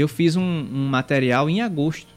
[0.00, 2.08] eu fiz um, um material em agosto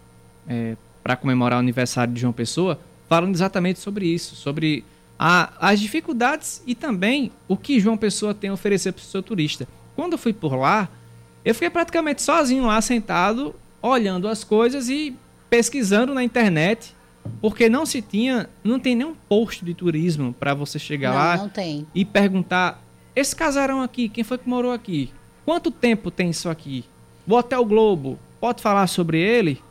[1.03, 4.84] para comemorar o aniversário de João Pessoa, falando exatamente sobre isso, sobre
[5.17, 9.21] a- as dificuldades e também o que João Pessoa tem a oferecer para o seu
[9.21, 9.67] turista.
[9.95, 10.89] Quando eu fui por lá,
[11.43, 15.15] eu fiquei praticamente sozinho lá, sentado, olhando as coisas e
[15.49, 16.95] pesquisando na internet,
[17.41, 21.38] porque não se tinha, não tem nenhum posto de turismo para você chegar não, lá
[21.38, 21.49] não
[21.93, 22.82] e perguntar:
[23.15, 25.11] esse casarão aqui, quem foi que morou aqui?
[25.45, 26.86] Quanto tempo tem isso aqui?
[27.30, 29.61] O Hotel Globo, pode falar sobre ele?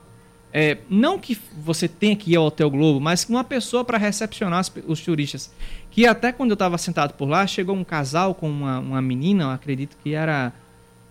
[0.53, 4.65] É, não que você tenha que ir ao Hotel Globo, mas uma pessoa para recepcionar
[4.87, 5.53] os turistas.
[5.91, 9.53] Que até quando eu estava sentado por lá, chegou um casal com uma, uma menina,
[9.53, 10.53] acredito que era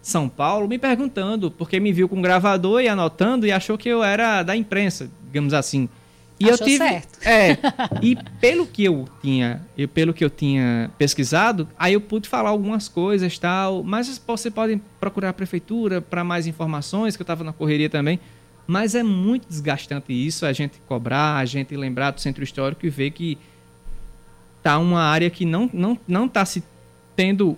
[0.02, 3.90] São Paulo, me perguntando, porque me viu com um gravador e anotando e achou que
[3.90, 5.90] eu era da imprensa, digamos assim.
[6.40, 7.20] E eu Achou tive, certo.
[7.26, 7.58] é,
[8.02, 12.50] e pelo que eu tinha, eu, pelo que eu tinha pesquisado, aí eu pude falar
[12.50, 17.44] algumas coisas tal, mas você pode procurar a prefeitura para mais informações, que eu estava
[17.44, 18.20] na correria também.
[18.68, 22.90] Mas é muito desgastante isso, a gente cobrar, a gente lembrar do centro histórico e
[22.90, 23.38] ver que
[24.62, 26.62] tá uma área que não não não tá se
[27.16, 27.58] tendo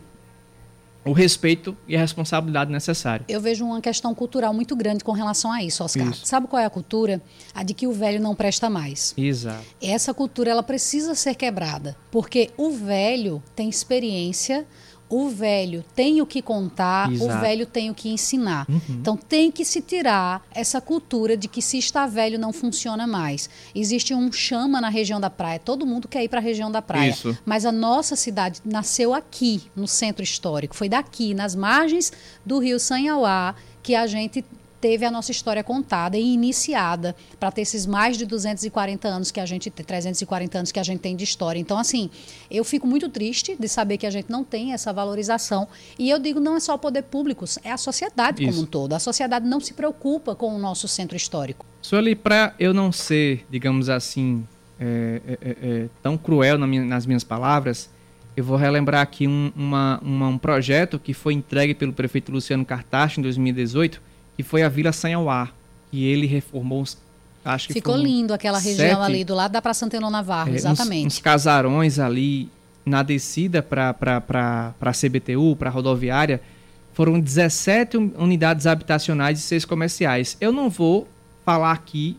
[1.05, 3.25] o respeito e a responsabilidade necessária.
[3.27, 6.09] Eu vejo uma questão cultural muito grande com relação a isso, Oscar.
[6.09, 6.25] Isso.
[6.25, 7.21] Sabe qual é a cultura?
[7.53, 9.13] A de que o velho não presta mais.
[9.17, 9.63] Exato.
[9.81, 14.65] essa cultura ela precisa ser quebrada, porque o velho tem experiência,
[15.10, 17.32] o velho tem o que contar, Exato.
[17.32, 18.68] o velho tem o que ensinar.
[18.88, 23.49] Então tem que se tirar essa cultura de que se está velho não funciona mais.
[23.74, 26.82] Existe um chama na região da praia, todo mundo quer ir para a região da
[26.82, 27.38] praia, Isso.
[27.45, 32.14] mas a nossa cidade nasceu aqui, no centro histórico, foi daqui, nas margens
[32.45, 34.45] do Rio Sanhauá, que a gente
[34.80, 39.39] teve a nossa história contada e iniciada para ter esses mais de 240 anos que
[39.39, 41.59] a gente tem, 340 anos que a gente tem de história.
[41.59, 42.09] Então, assim,
[42.49, 45.67] eu fico muito triste de saber que a gente não tem essa valorização.
[45.97, 48.51] E eu digo, não é só o poder público, é a sociedade Isso.
[48.51, 48.93] como um todo.
[48.93, 51.65] A sociedade não se preocupa com o nosso centro histórico.
[51.82, 54.45] Sueli, para eu não ser, digamos assim,
[54.80, 55.49] é, é, é,
[55.84, 57.89] é, tão cruel na minha- nas minhas palavras,
[58.36, 62.63] eu vou relembrar aqui um, uma- uma- um projeto que foi entregue pelo prefeito Luciano
[62.63, 64.01] Cartacho em 2018,
[64.39, 65.49] que foi a Vila Sanhauá,
[65.91, 66.97] que ele reformou, uns-
[67.43, 70.51] acho que Ficou lindo aquela região sete- ali do lado da Praça Antenor Navarro, é,
[70.53, 71.07] uns- exatamente.
[71.07, 72.49] Uns, casarões ali
[72.85, 73.93] na descida para
[74.79, 76.41] a CBTU, para a rodoviária,
[76.93, 80.37] foram 17 un- unidades habitacionais e seis comerciais.
[80.39, 81.05] Eu não vou
[81.45, 82.15] falar aqui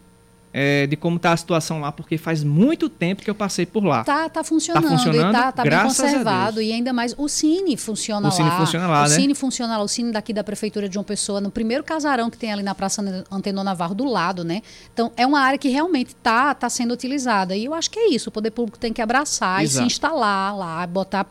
[0.52, 3.84] é, de como está a situação lá, porque faz muito tempo que eu passei por
[3.84, 4.02] lá.
[4.02, 6.60] Tá, tá funcionando, funcionando, e tá, tá bem graças a conservado.
[6.60, 8.58] E ainda mais, o Cine funciona O Cine lá.
[8.58, 9.14] funciona lá, o né?
[9.14, 12.36] Cine funciona lá, o Cine daqui da Prefeitura de João Pessoa, no primeiro casarão que
[12.36, 14.60] tem ali na Praça Antenor Navarro, do lado, né?
[14.92, 17.54] Então, é uma área que realmente tá, tá sendo utilizada.
[17.56, 19.86] E eu acho que é isso, o poder público tem que abraçar e Exato.
[19.88, 21.26] se instalar lá, botar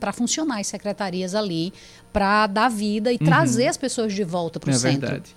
[0.00, 1.72] para funcionar as secretarias ali,
[2.12, 4.76] para dar vida e trazer as pessoas de volta para o Uhum.
[4.76, 5.00] É centro.
[5.08, 5.36] verdade.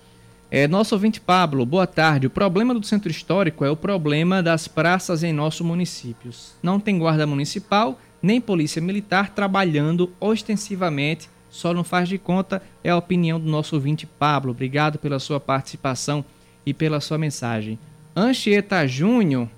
[0.50, 2.26] É, nosso ouvinte Pablo, boa tarde.
[2.26, 6.54] O problema do centro histórico é o problema das praças em nossos municípios.
[6.62, 12.88] Não tem guarda municipal, nem polícia militar trabalhando ostensivamente, só não faz de conta, é
[12.88, 14.52] a opinião do nosso ouvinte Pablo.
[14.52, 16.24] Obrigado pela sua participação
[16.64, 17.78] e pela sua mensagem.
[18.16, 19.50] Anchieta Júnior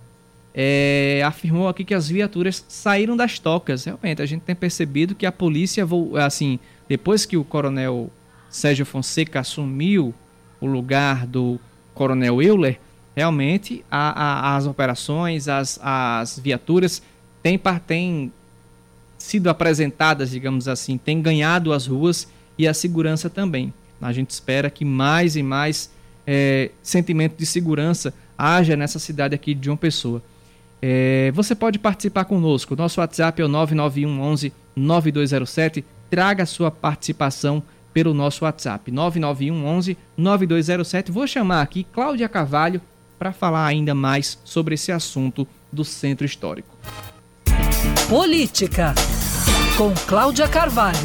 [0.53, 3.84] é, afirmou aqui que as viaturas saíram das tocas.
[3.84, 5.86] Realmente, a gente tem percebido que a polícia,
[6.20, 8.11] assim, depois que o coronel
[8.49, 10.12] Sérgio Fonseca assumiu
[10.61, 11.58] o lugar do
[11.94, 12.78] coronel Euler,
[13.16, 17.02] realmente a- a- as operações, as, as viaturas
[17.42, 18.32] têm, têm
[19.18, 23.72] sido apresentadas, digamos assim, têm ganhado as ruas e a segurança também.
[24.00, 25.90] A gente espera que mais e mais
[26.26, 30.22] é, sentimento de segurança haja nessa cidade aqui de João Pessoa.
[30.80, 32.74] É, você pode participar conosco.
[32.74, 35.84] Nosso WhatsApp é o 991 11 9207.
[36.08, 37.62] Traga sua participação
[37.93, 41.11] pelo nosso WhatsApp 991 11 9207.
[41.11, 42.80] Vou chamar aqui Cláudia Carvalho
[43.18, 46.76] para falar ainda mais sobre esse assunto do Centro Histórico.
[48.09, 48.95] Política
[49.76, 50.99] com Cláudia Carvalho.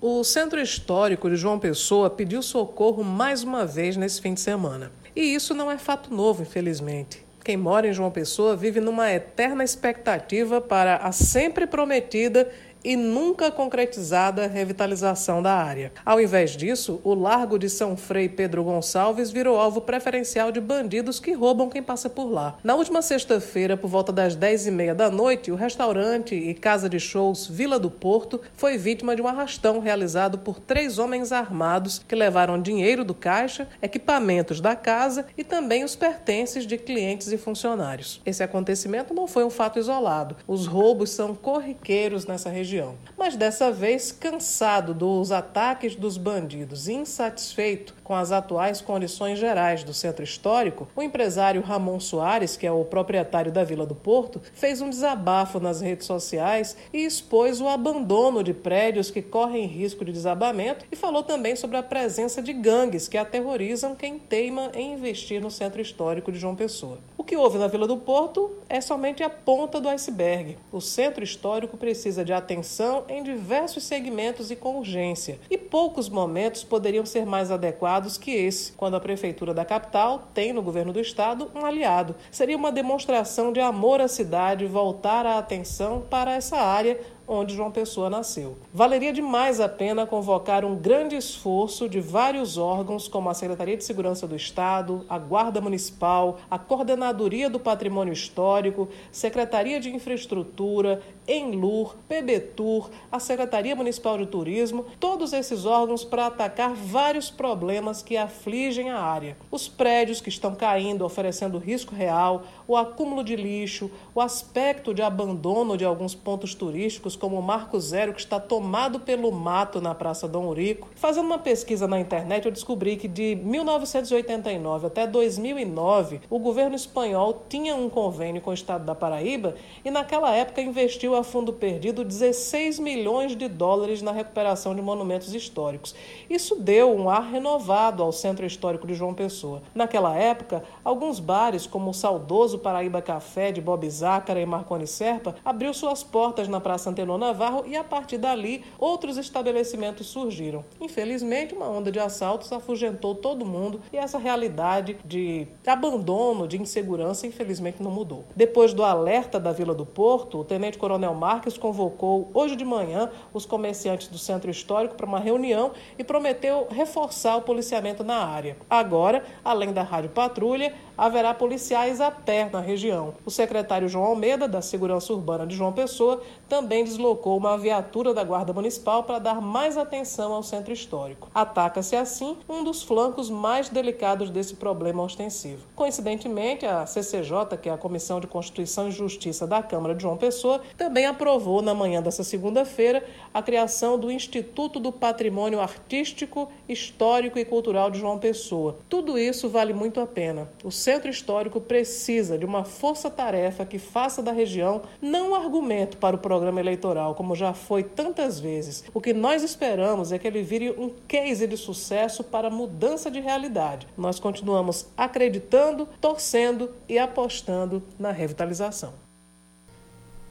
[0.00, 4.92] O Centro Histórico de João Pessoa pediu socorro mais uma vez nesse fim de semana.
[5.14, 7.26] E isso não é fato novo, infelizmente.
[7.44, 12.48] Quem mora em João Pessoa vive numa eterna expectativa para a sempre prometida
[12.88, 15.92] e nunca concretizada revitalização da área.
[16.06, 21.20] Ao invés disso, o Largo de São Frei Pedro Gonçalves virou alvo preferencial de bandidos
[21.20, 22.56] que roubam quem passa por lá.
[22.64, 27.46] Na última sexta-feira, por volta das 10h30 da noite, o restaurante e casa de shows
[27.46, 32.58] Vila do Porto foi vítima de um arrastão realizado por três homens armados que levaram
[32.58, 38.22] dinheiro do caixa, equipamentos da casa e também os pertences de clientes e funcionários.
[38.24, 40.36] Esse acontecimento não foi um fato isolado.
[40.46, 42.94] Os roubos são corriqueiros nessa região região.
[43.16, 49.84] Mas dessa vez, cansado dos ataques dos bandidos e insatisfeito com as atuais condições gerais
[49.84, 54.40] do centro histórico, o empresário Ramon Soares, que é o proprietário da Vila do Porto,
[54.54, 60.06] fez um desabafo nas redes sociais e expôs o abandono de prédios que correm risco
[60.06, 64.94] de desabamento e falou também sobre a presença de gangues que aterrorizam quem teima em
[64.94, 67.00] investir no centro histórico de João Pessoa.
[67.18, 70.56] O que houve na Vila do Porto é somente a ponta do iceberg.
[70.72, 75.38] O centro histórico precisa de atenção em diversos segmentos e com urgência.
[75.50, 80.52] E poucos momentos poderiam ser mais adequados que esse, quando a Prefeitura da capital tem
[80.52, 82.14] no governo do estado um aliado.
[82.30, 87.70] Seria uma demonstração de amor à cidade voltar a atenção para essa área onde João
[87.70, 88.56] Pessoa nasceu.
[88.72, 93.84] Valeria demais a pena convocar um grande esforço de vários órgãos, como a Secretaria de
[93.84, 101.94] Segurança do Estado, a Guarda Municipal, a Coordenadoria do Patrimônio Histórico, Secretaria de Infraestrutura, Enlur,
[102.08, 108.88] PBTUR, a Secretaria Municipal de Turismo, todos esses órgãos para atacar vários problemas que afligem
[108.88, 109.36] a área.
[109.50, 115.00] Os prédios que estão caindo, oferecendo risco real, o acúmulo de lixo, o aspecto de
[115.00, 119.94] abandono de alguns pontos turísticos como o Marco Zero, que está tomado pelo mato na
[119.94, 120.90] Praça Dom Urico.
[120.94, 127.42] Fazendo uma pesquisa na internet, eu descobri que de 1989 até 2009, o governo espanhol
[127.48, 132.04] tinha um convênio com o estado da Paraíba e naquela época investiu a fundo perdido
[132.04, 135.94] 16 milhões de dólares na recuperação de monumentos históricos.
[136.28, 139.62] Isso deu um ar renovado ao centro histórico de João Pessoa.
[139.74, 145.36] Naquela época, alguns bares, como o saudoso Paraíba Café de Bob Zácara e Marconi Serpa,
[145.44, 150.64] abriu suas portas na Praça Antenor Navarro e a partir dali outros estabelecimentos surgiram.
[150.80, 157.26] Infelizmente, uma onda de assaltos afugentou todo mundo e essa realidade de abandono, de insegurança,
[157.26, 158.24] infelizmente não mudou.
[158.34, 163.10] Depois do alerta da Vila do Porto, o Tenente Coronel Marques convocou hoje de manhã
[163.32, 168.56] os comerciantes do centro histórico para uma reunião e prometeu reforçar o policiamento na área.
[168.68, 173.14] Agora, além da Rádio Patrulha, haverá policiais a pé na região.
[173.24, 178.24] O secretário João Almeida, da Segurança Urbana de João Pessoa, também deslocou uma viatura da
[178.24, 181.30] Guarda Municipal para dar mais atenção ao centro histórico.
[181.32, 185.64] Ataca-se assim um dos flancos mais delicados desse problema ostensivo.
[185.76, 190.16] Coincidentemente, a CCJ, que é a Comissão de Constituição e Justiça da Câmara de João
[190.16, 197.38] Pessoa, também aprovou na manhã dessa segunda-feira a criação do Instituto do Patrimônio Artístico, Histórico
[197.38, 198.76] e Cultural de João Pessoa.
[198.88, 200.50] Tudo isso vale muito a pena.
[200.64, 206.16] O centro histórico precisa de uma força-tarefa que faça da região não um argumento para
[206.16, 208.82] o programa eleitoral, como já foi tantas vezes.
[208.94, 213.20] O que nós esperamos é que ele vire um case de sucesso para mudança de
[213.20, 213.86] realidade.
[213.98, 218.94] Nós continuamos acreditando, torcendo e apostando na revitalização.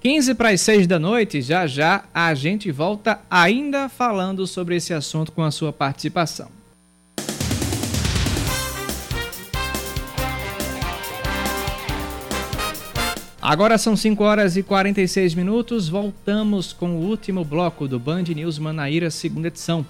[0.01, 4.91] 15 para as 6 da noite, já já a gente volta ainda falando sobre esse
[4.91, 6.56] assunto com a sua participação.
[13.49, 15.87] Agora são 5 horas e 46 minutos.
[15.87, 19.85] Voltamos com o último bloco do Band News Manaíra, segunda edição.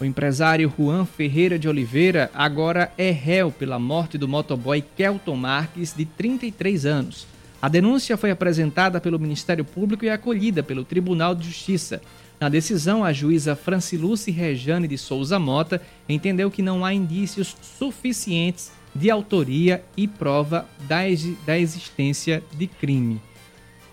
[0.00, 5.92] O empresário Juan Ferreira de Oliveira agora é réu pela morte do motoboy Kelton Marques,
[5.92, 7.26] de 33 anos.
[7.60, 12.00] A denúncia foi apresentada pelo Ministério Público e acolhida pelo Tribunal de Justiça.
[12.38, 18.70] Na decisão, a juíza Franciluce Rejane de Souza Mota entendeu que não há indícios suficientes
[18.94, 21.00] de autoria e prova da,
[21.46, 23.20] da existência de crime.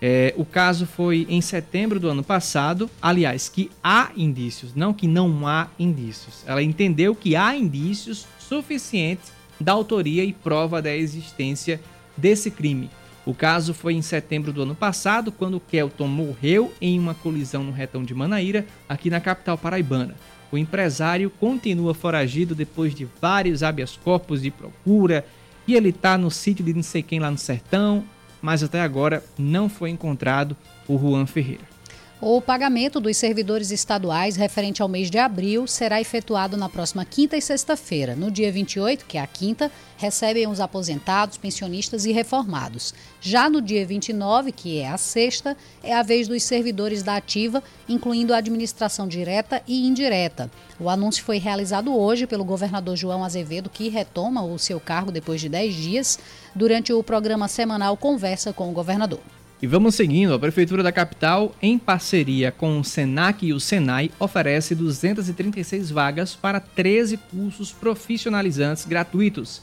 [0.00, 2.88] É, o caso foi em setembro do ano passado.
[3.02, 6.44] Aliás, que há indícios, não que não há indícios.
[6.46, 11.80] Ela entendeu que há indícios suficientes da autoria e prova da existência
[12.16, 12.90] desse crime.
[13.26, 17.72] O caso foi em setembro do ano passado, quando Kelton morreu em uma colisão no
[17.72, 20.14] retão de Manaíra, aqui na capital paraibana.
[20.50, 25.24] O empresário continua foragido depois de vários habeas corpus de procura
[25.66, 28.02] e ele está no sítio de não sei quem lá no sertão,
[28.40, 31.77] mas até agora não foi encontrado o Juan Ferreira.
[32.20, 37.36] O pagamento dos servidores estaduais referente ao mês de abril será efetuado na próxima quinta
[37.36, 38.16] e sexta-feira.
[38.16, 42.92] No dia 28, que é a quinta, recebem os aposentados, pensionistas e reformados.
[43.20, 47.62] Já no dia 29, que é a sexta, é a vez dos servidores da ativa,
[47.88, 50.50] incluindo a administração direta e indireta.
[50.80, 55.40] O anúncio foi realizado hoje pelo governador João Azevedo, que retoma o seu cargo depois
[55.40, 56.18] de 10 dias,
[56.52, 59.20] durante o programa semanal Conversa com o Governador.
[59.60, 64.08] E vamos seguindo, a Prefeitura da Capital, em parceria com o SENAC e o SENAI,
[64.16, 69.62] oferece 236 vagas para 13 cursos profissionalizantes gratuitos.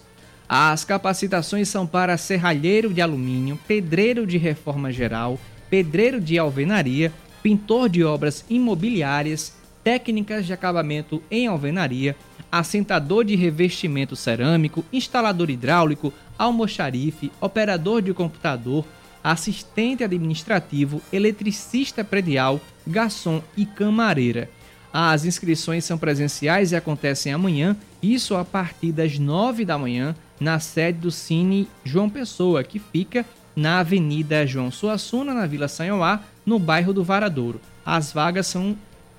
[0.50, 5.40] As capacitações são para serralheiro de alumínio, pedreiro de reforma geral,
[5.70, 12.18] pedreiro de alvenaria, pintor de obras imobiliárias, técnicas de acabamento em alvenaria,
[12.52, 18.86] assentador de revestimento cerâmico, instalador hidráulico, almoxarife, operador de computador,
[19.26, 24.52] assistente administrativo, eletricista predial, garçom e camareira.
[24.94, 30.60] As inscrições são presenciais e acontecem amanhã, isso a partir das 9 da manhã, na
[30.60, 36.60] sede do Cine João Pessoa, que fica na Avenida João Suassuna, na Vila Sanhoá, no
[36.60, 37.60] bairro do Varadouro.
[37.84, 38.78] As vagas são,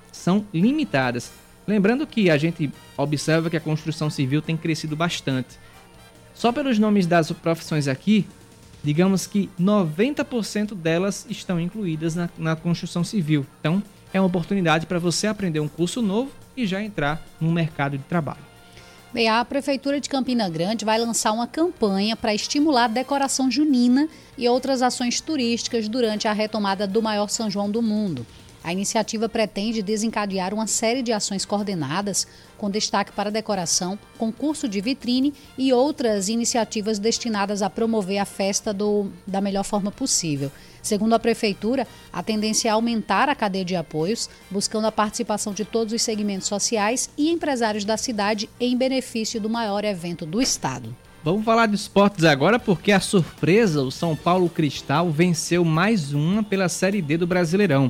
[0.09, 1.33] são limitadas.
[1.67, 5.59] Lembrando que a gente observa que a construção civil tem crescido bastante.
[6.33, 8.25] Só pelos nomes das profissões aqui,
[8.87, 13.45] digamos que 90% delas estão incluídas na, na construção civil.
[13.59, 13.83] Então,
[14.13, 18.03] é uma oportunidade para você aprender um curso novo e já entrar no mercado de
[18.05, 18.39] trabalho.
[19.13, 24.07] Bem, a Prefeitura de Campina Grande vai lançar uma campanha para estimular a decoração junina
[24.37, 28.25] e outras ações turísticas durante a retomada do maior São João do mundo.
[28.67, 34.81] A iniciativa pretende desencadear uma série de ações coordenadas, com destaque para decoração, concurso de
[34.81, 40.51] vitrine e outras iniciativas destinadas a promover a festa do, da melhor forma possível.
[40.81, 45.63] Segundo a Prefeitura, a tendência é aumentar a cadeia de apoios, buscando a participação de
[45.63, 50.93] todos os segmentos sociais e empresários da cidade em benefício do maior evento do Estado.
[51.23, 56.43] Vamos falar de esportes agora porque a surpresa, o São Paulo Cristal venceu mais uma
[56.43, 57.89] pela Série D do Brasileirão.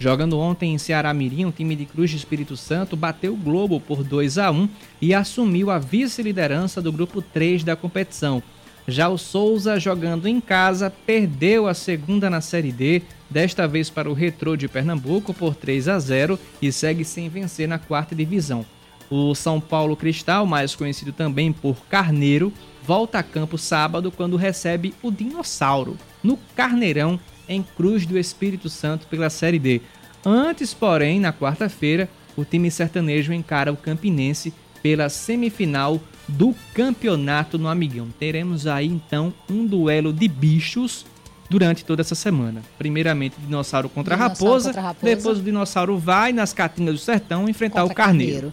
[0.00, 3.80] Jogando ontem em Ceará Mirim, o time de Cruz de Espírito Santo bateu o Globo
[3.80, 4.68] por 2 a 1
[5.02, 8.40] e assumiu a vice-liderança do grupo 3 da competição.
[8.86, 14.08] Já o Souza, jogando em casa, perdeu a segunda na Série D, desta vez para
[14.08, 18.64] o Retrô de Pernambuco por 3 a 0 e segue sem vencer na quarta divisão.
[19.10, 22.52] O São Paulo Cristal, mais conhecido também por Carneiro,
[22.84, 27.18] volta a campo sábado quando recebe o Dinossauro, no Carneirão,
[27.48, 29.80] em Cruz do Espírito Santo pela Série D.
[30.24, 37.68] Antes, porém, na quarta-feira, o time sertanejo encara o Campinense pela semifinal do campeonato no
[37.68, 38.08] Amigão.
[38.18, 41.06] Teremos aí então um duelo de bichos
[41.48, 42.62] durante toda essa semana.
[42.76, 47.48] Primeiramente, dinossauro contra, dinossauro raposa, contra raposa, depois o dinossauro vai nas caatingas do sertão
[47.48, 48.52] enfrentar contra o carneiro.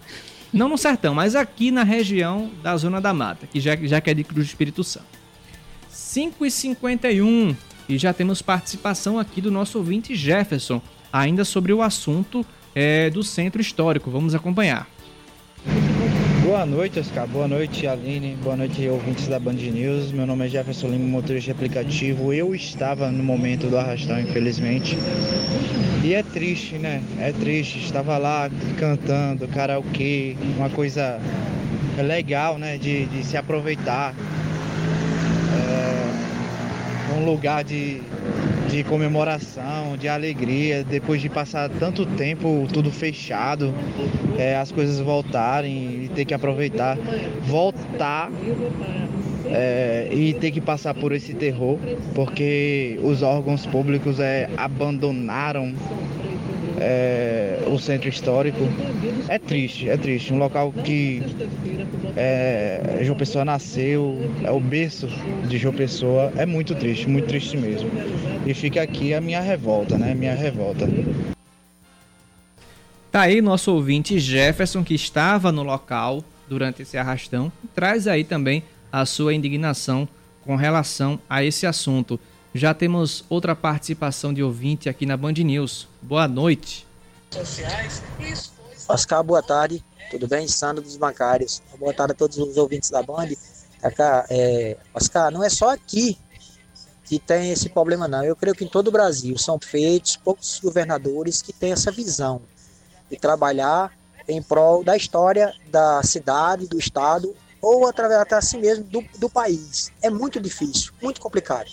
[0.52, 4.10] Não no sertão, mas aqui na região da Zona da Mata, que já, já que
[4.10, 5.06] é de Cruz do Espírito Santo.
[5.90, 6.46] 5
[7.88, 10.80] e 51 já temos participação aqui do nosso ouvinte Jefferson,
[11.12, 14.10] ainda sobre o assunto é, do centro histórico.
[14.10, 14.88] Vamos acompanhar.
[16.42, 17.26] Boa noite, Oscar.
[17.26, 18.36] Boa noite, Aline.
[18.36, 20.12] Boa noite, ouvintes da Band News.
[20.12, 22.32] Meu nome é Jefferson Lima, motorista de aplicativo.
[22.32, 24.96] Eu estava no momento do arrastão, infelizmente.
[26.04, 27.02] E é triste, né?
[27.18, 27.78] É triste.
[27.78, 31.20] Estava lá cantando, karaokê, uma coisa
[31.98, 32.78] legal, né?
[32.78, 34.14] De, de se aproveitar
[37.16, 38.00] um lugar de,
[38.68, 43.74] de comemoração, de alegria, depois de passar tanto tempo tudo fechado,
[44.38, 46.96] é, as coisas voltarem e ter que aproveitar,
[47.46, 48.30] voltar
[49.46, 51.78] é, e ter que passar por esse terror,
[52.14, 55.74] porque os órgãos públicos é, abandonaram
[56.80, 58.60] é, o centro histórico.
[59.28, 60.32] É triste, é triste.
[60.32, 61.22] Um local que
[62.16, 65.08] é, João Pessoa nasceu, é o berço
[65.48, 66.32] de João Pessoa.
[66.36, 67.90] É muito triste, muito triste mesmo.
[68.46, 70.14] E fica aqui a minha revolta, né?
[70.14, 70.86] Minha revolta.
[73.10, 78.62] Tá aí nosso ouvinte Jefferson, que estava no local durante esse arrastão, traz aí também
[78.92, 80.08] a sua indignação
[80.44, 82.20] com relação a esse assunto.
[82.56, 85.86] Já temos outra participação de ouvinte aqui na Band News.
[86.00, 86.86] Boa noite.
[88.88, 89.84] Oscar, boa tarde.
[90.10, 90.48] Tudo bem?
[90.48, 91.60] Sandro dos Bancários.
[91.78, 93.28] Boa tarde a todos os ouvintes da Band.
[93.78, 96.16] Cacá, é, Oscar, não é só aqui
[97.04, 98.24] que tem esse problema, não.
[98.24, 102.40] Eu creio que em todo o Brasil são feitos poucos governadores que têm essa visão
[103.10, 103.92] de trabalhar
[104.26, 109.28] em prol da história da cidade, do estado ou através até assim mesmo do, do
[109.28, 109.92] país.
[110.00, 111.70] É muito difícil, muito complicado.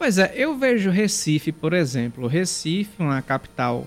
[0.00, 2.26] Pois é, eu vejo Recife, por exemplo.
[2.26, 3.86] Recife, uma capital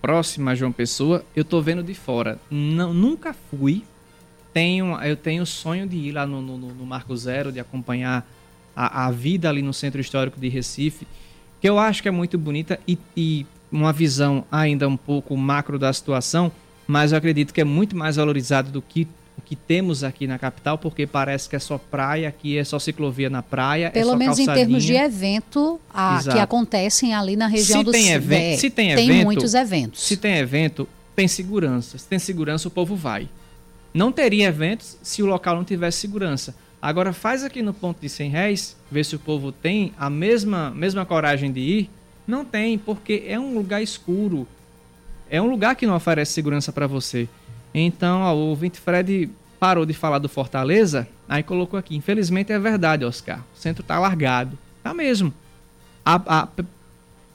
[0.00, 2.38] próxima a João Pessoa, eu tô vendo de fora.
[2.48, 3.82] Não, nunca fui.
[4.54, 8.24] Tenho, eu tenho o sonho de ir lá no, no, no Marco Zero, de acompanhar
[8.76, 11.04] a, a, vida ali no Centro Histórico de Recife,
[11.60, 15.80] que eu acho que é muito bonita e, e uma visão ainda um pouco macro
[15.80, 16.52] da situação,
[16.86, 19.08] mas eu acredito que é muito mais valorizado do que
[19.50, 23.28] que temos aqui na capital, porque parece que é só praia, aqui é só ciclovia
[23.28, 23.86] na praia.
[23.86, 24.64] É Pelo é menos calçadinha.
[24.64, 28.56] em termos de evento a, que acontecem ali na região se do tem evento, é,
[28.56, 30.02] Se tem, tem evento, muitos eventos.
[30.04, 31.98] Se tem evento, tem segurança.
[31.98, 33.28] Se tem segurança, o povo vai.
[33.92, 36.54] Não teria eventos se o local não tivesse segurança.
[36.80, 40.70] Agora faz aqui no ponto de 100 réis, vê se o povo tem a mesma,
[40.70, 41.90] mesma coragem de ir.
[42.24, 44.46] Não tem, porque é um lugar escuro.
[45.28, 47.28] É um lugar que não oferece segurança para você.
[47.74, 49.28] Então, ó, o ouvinte Fred
[49.60, 51.94] parou de falar do Fortaleza, aí colocou aqui.
[51.94, 53.44] Infelizmente é verdade, Oscar.
[53.54, 54.58] O centro tá largado.
[54.82, 55.32] Tá mesmo.
[56.02, 56.48] A, a,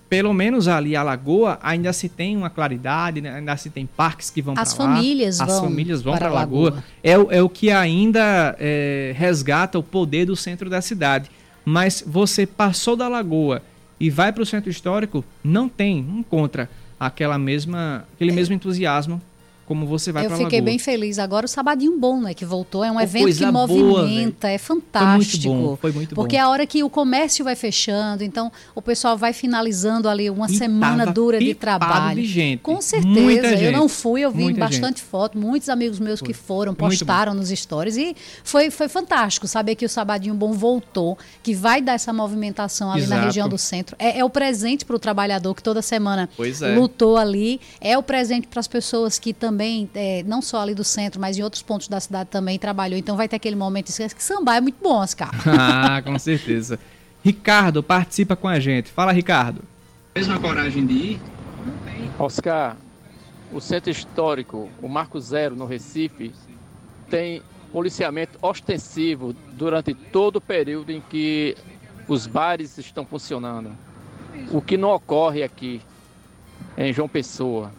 [0.09, 3.36] pelo menos ali a lagoa ainda se tem uma claridade, né?
[3.36, 4.67] ainda se tem parques que vão para lá.
[4.67, 5.47] As famílias vão.
[5.47, 6.71] As famílias vão para a lagoa.
[6.71, 6.84] lagoa.
[7.03, 11.30] É, é o que ainda é, resgata o poder do centro da cidade.
[11.63, 13.61] Mas você passou da lagoa
[13.99, 16.69] e vai para o centro histórico, não tem, não encontra
[16.99, 18.34] aquela mesma, aquele é.
[18.34, 19.21] mesmo entusiasmo
[19.66, 21.18] como você vai para Eu fiquei bem feliz.
[21.18, 24.57] Agora o Sabadinho Bom, né, que voltou, é um oh, evento que movimenta, boa, é
[24.57, 25.43] fantástico.
[25.43, 26.22] Foi muito bom, foi muito bom.
[26.22, 30.30] Porque é a hora que o comércio vai fechando, então o pessoal vai finalizando ali
[30.30, 32.22] uma e semana dura de trabalho.
[32.22, 32.59] De gente.
[32.59, 33.55] Com certeza.
[33.55, 35.03] Eu não fui, eu vi Muita bastante gente.
[35.03, 36.28] foto, muitos amigos meus foi.
[36.28, 41.18] que foram, postaram nos stories e foi, foi fantástico saber que o Sabadinho Bom voltou,
[41.41, 43.20] que vai dar essa movimentação ali Exato.
[43.20, 43.95] na região do centro.
[43.97, 46.76] É, é o presente para o trabalhador que toda semana é.
[46.76, 50.76] lutou ali, é o presente para as pessoas que também também, é, não só ali
[50.76, 52.99] do centro, mas em outros pontos da cidade também trabalhou.
[52.99, 55.32] Então vai ter aquele momento que sambar é muito bom, Oscar.
[55.47, 56.78] ah, com certeza.
[57.24, 58.91] Ricardo participa com a gente.
[58.91, 59.62] Fala, Ricardo.
[60.14, 61.22] Mesma coragem de ir?
[62.20, 62.76] Oscar,
[63.51, 66.34] o centro histórico, o Marco Zero no Recife,
[67.10, 67.41] tem
[67.72, 71.56] policiamento ostensivo durante todo o período em que
[72.10, 73.72] os bares estão funcionando.
[74.51, 75.82] O que não ocorre aqui
[76.78, 77.72] em João Pessoa.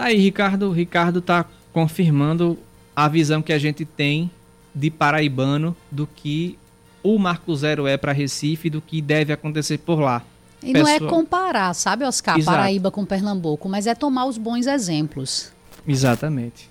[0.00, 0.70] Tá aí, Ricardo.
[0.70, 1.44] Ricardo tá
[1.74, 2.58] confirmando
[2.96, 4.30] a visão que a gente tem
[4.74, 6.58] de paraibano do que
[7.02, 10.24] o Marco Zero é para Recife, do que deve acontecer por lá.
[10.62, 11.00] E Pessoal...
[11.00, 12.56] não é comparar, sabe, Oscar, Exato.
[12.56, 15.52] Paraíba com Pernambuco, mas é tomar os bons exemplos.
[15.86, 16.70] Exatamente.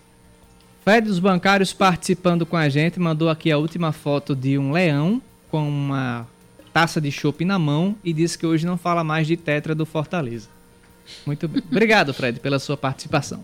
[0.84, 5.21] Fred dos Bancários participando com a gente, mandou aqui a última foto de um leão
[5.51, 6.25] com uma
[6.73, 9.86] taça de chopp na mão e disse que hoje não fala mais de tetra do
[9.86, 10.47] Fortaleza.
[11.26, 11.64] Muito bem.
[11.70, 13.43] Obrigado, Fred, pela sua participação.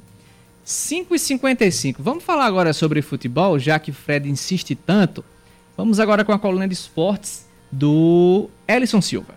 [0.66, 1.95] 5h55.
[1.99, 5.24] Vamos falar agora sobre futebol, já que o Fred insiste tanto.
[5.78, 9.36] Vamos agora com a coluna de esportes do Ellison Silva.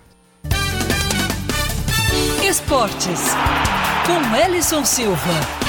[2.49, 3.20] Esportes
[4.07, 5.68] com Ellison Silva.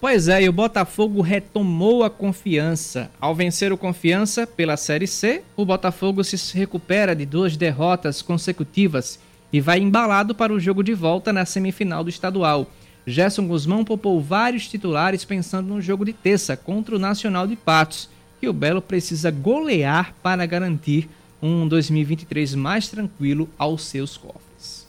[0.00, 3.10] Pois é, e o Botafogo retomou a confiança.
[3.20, 9.18] Ao vencer o Confiança pela Série C, o Botafogo se recupera de duas derrotas consecutivas
[9.52, 12.66] e vai embalado para o jogo de volta na semifinal do estadual.
[13.06, 18.08] Gerson Guzmão poupou vários titulares pensando no jogo de terça contra o Nacional de Patos,
[18.40, 21.08] que o Belo precisa golear para garantir
[21.42, 24.86] um 2023 mais tranquilo aos seus cofres.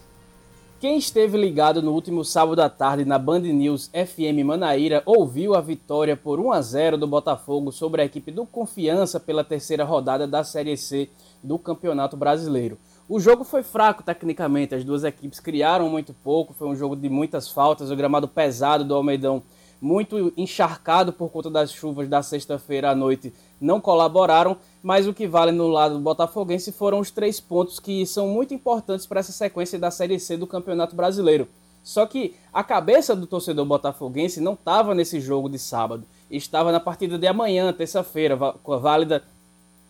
[0.79, 5.59] Quem esteve ligado no último sábado à tarde na Band News FM Manaíra ouviu a
[5.59, 10.25] vitória por 1 a 0 do Botafogo sobre a equipe do Confiança pela terceira rodada
[10.25, 11.09] da Série C
[11.43, 12.77] do Campeonato Brasileiro.
[13.11, 17.09] O jogo foi fraco tecnicamente, as duas equipes criaram muito pouco, foi um jogo de
[17.09, 19.41] muitas faltas, o gramado pesado do Almeidão,
[19.81, 25.27] muito encharcado por conta das chuvas da sexta-feira à noite, não colaboraram, mas o que
[25.27, 29.31] vale no lado do Botafoguense foram os três pontos que são muito importantes para essa
[29.31, 31.47] sequência da Série C do Campeonato Brasileiro.
[31.81, 36.79] Só que a cabeça do torcedor botafoguense não estava nesse jogo de sábado, estava na
[36.79, 39.23] partida de amanhã, terça-feira, válida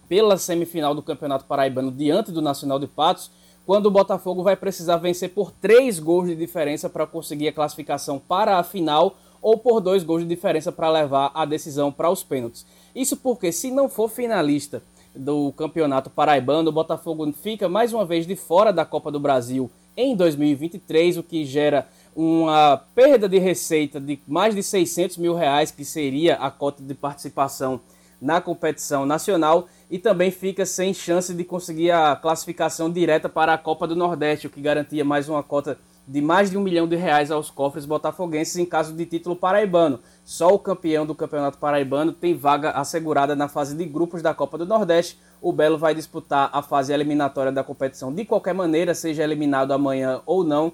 [0.10, 3.32] pela semifinal do Campeonato Paraibano diante do Nacional de Patos,
[3.66, 8.20] quando o Botafogo vai precisar vencer por três gols de diferença para conseguir a classificação
[8.20, 12.24] para a final ou por dois gols de diferença para levar a decisão para os
[12.24, 12.66] pênaltis.
[12.94, 14.82] Isso porque, se não for finalista
[15.16, 16.70] do Campeonato Paraibano.
[16.70, 21.24] O Botafogo fica mais uma vez de fora da Copa do Brasil em 2023, o
[21.24, 26.50] que gera uma perda de receita de mais de 600 mil reais, que seria a
[26.50, 27.82] cota de participação
[28.22, 33.58] na competição nacional, e também fica sem chance de conseguir a classificação direta para a
[33.58, 35.78] Copa do Nordeste, o que garantia mais uma cota
[36.10, 40.00] de mais de um milhão de reais aos cofres botafoguenses em caso de título paraibano.
[40.26, 44.58] Só o campeão do Campeonato Paraibano tem vaga assegurada na fase de grupos da Copa
[44.58, 45.20] do Nordeste.
[45.40, 50.20] O Belo vai disputar a fase eliminatória da competição de qualquer maneira, seja eliminado amanhã
[50.26, 50.74] ou não,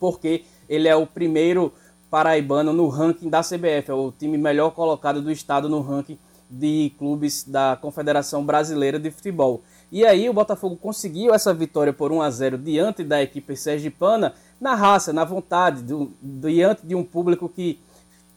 [0.00, 1.72] porque ele é o primeiro
[2.10, 6.18] paraibano no ranking da CBF, é o time melhor colocado do estado no ranking
[6.50, 9.62] de clubes da Confederação Brasileira de Futebol.
[9.90, 14.34] E aí o Botafogo conseguiu essa vitória por 1 a 0 diante da equipe sergipana
[14.60, 17.80] na raça, na vontade, do, diante de um público que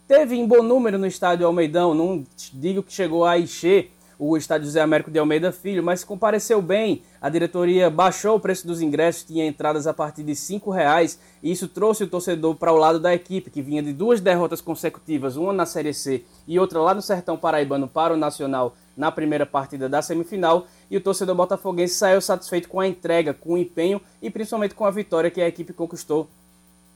[0.08, 1.94] teve em bom número no estádio Almeidão.
[1.94, 3.91] Não digo que chegou a encher
[4.24, 7.02] o estádio José Américo de Almeida Filho, mas compareceu bem.
[7.20, 11.50] A diretoria baixou o preço dos ingressos, tinha entradas a partir de R$ reais e
[11.50, 15.36] isso trouxe o torcedor para o lado da equipe, que vinha de duas derrotas consecutivas,
[15.36, 19.44] uma na Série C e outra lá no Sertão Paraibano para o Nacional na primeira
[19.44, 20.68] partida da semifinal.
[20.88, 24.84] E o torcedor botafoguense saiu satisfeito com a entrega, com o empenho e principalmente com
[24.84, 26.28] a vitória que a equipe conquistou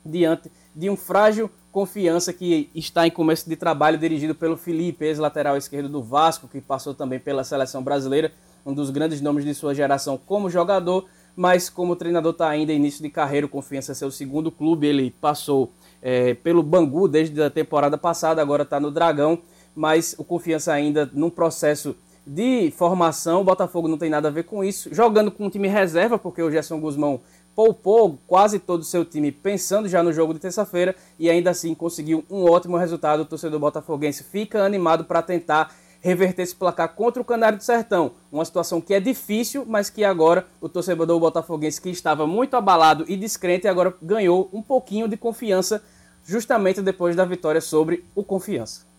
[0.05, 5.59] diante de um frágil confiança que está em começo de trabalho dirigido pelo Felipe, ex-lateral
[5.59, 8.33] esquerdo do Vasco, que passou também pela seleção brasileira,
[8.65, 11.05] um dos grandes nomes de sua geração como jogador,
[11.37, 15.71] mas como treinador está ainda início de carreira, Confiança é seu segundo clube, ele passou
[16.01, 19.39] é, pelo Bangu desde a temporada passada, agora está no Dragão,
[19.75, 21.95] mas o Confiança ainda num processo
[22.27, 25.69] de formação, o Botafogo não tem nada a ver com isso, jogando com um time
[25.69, 27.21] reserva, porque o Gerson Guzmão
[27.57, 31.75] poupou quase todo o seu time pensando já no jogo de terça-feira e ainda assim
[31.75, 33.21] conseguiu um ótimo resultado.
[33.21, 38.13] O torcedor botafoguense fica animado para tentar reverter esse placar contra o Canário do Sertão.
[38.31, 43.07] Uma situação que é difícil, mas que agora o torcedor botafoguense que estava muito abalado
[43.09, 45.83] e descrente agora ganhou um pouquinho de confiança
[46.23, 48.96] justamente depois da vitória sobre o Confiança.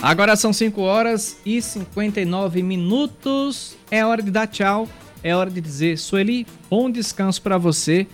[0.00, 3.76] Agora são 5 horas e 59 minutos.
[3.90, 4.88] É hora de dar tchau.
[5.24, 8.06] É hora de dizer, Sueli, bom descanso para você.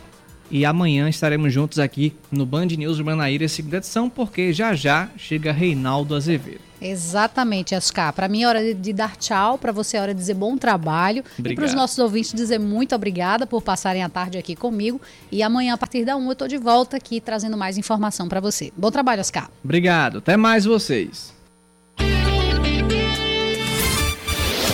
[0.51, 5.53] E amanhã estaremos juntos aqui no Band News Manaíra, segunda edição, porque já já chega
[5.53, 6.61] Reinaldo Azevedo.
[6.81, 8.13] Exatamente, Ascar.
[8.13, 11.23] Para mim é hora de, dar tchau, para você é hora de dizer bom trabalho.
[11.39, 11.53] Obrigado.
[11.53, 15.01] E para os nossos ouvintes dizer muito obrigada por passarem a tarde aqui comigo.
[15.31, 18.41] E amanhã, a partir da 1, eu estou de volta aqui trazendo mais informação para
[18.41, 18.73] você.
[18.77, 19.51] Bom trabalho, Ascar.
[19.63, 20.19] Obrigado.
[20.19, 21.34] Até mais vocês.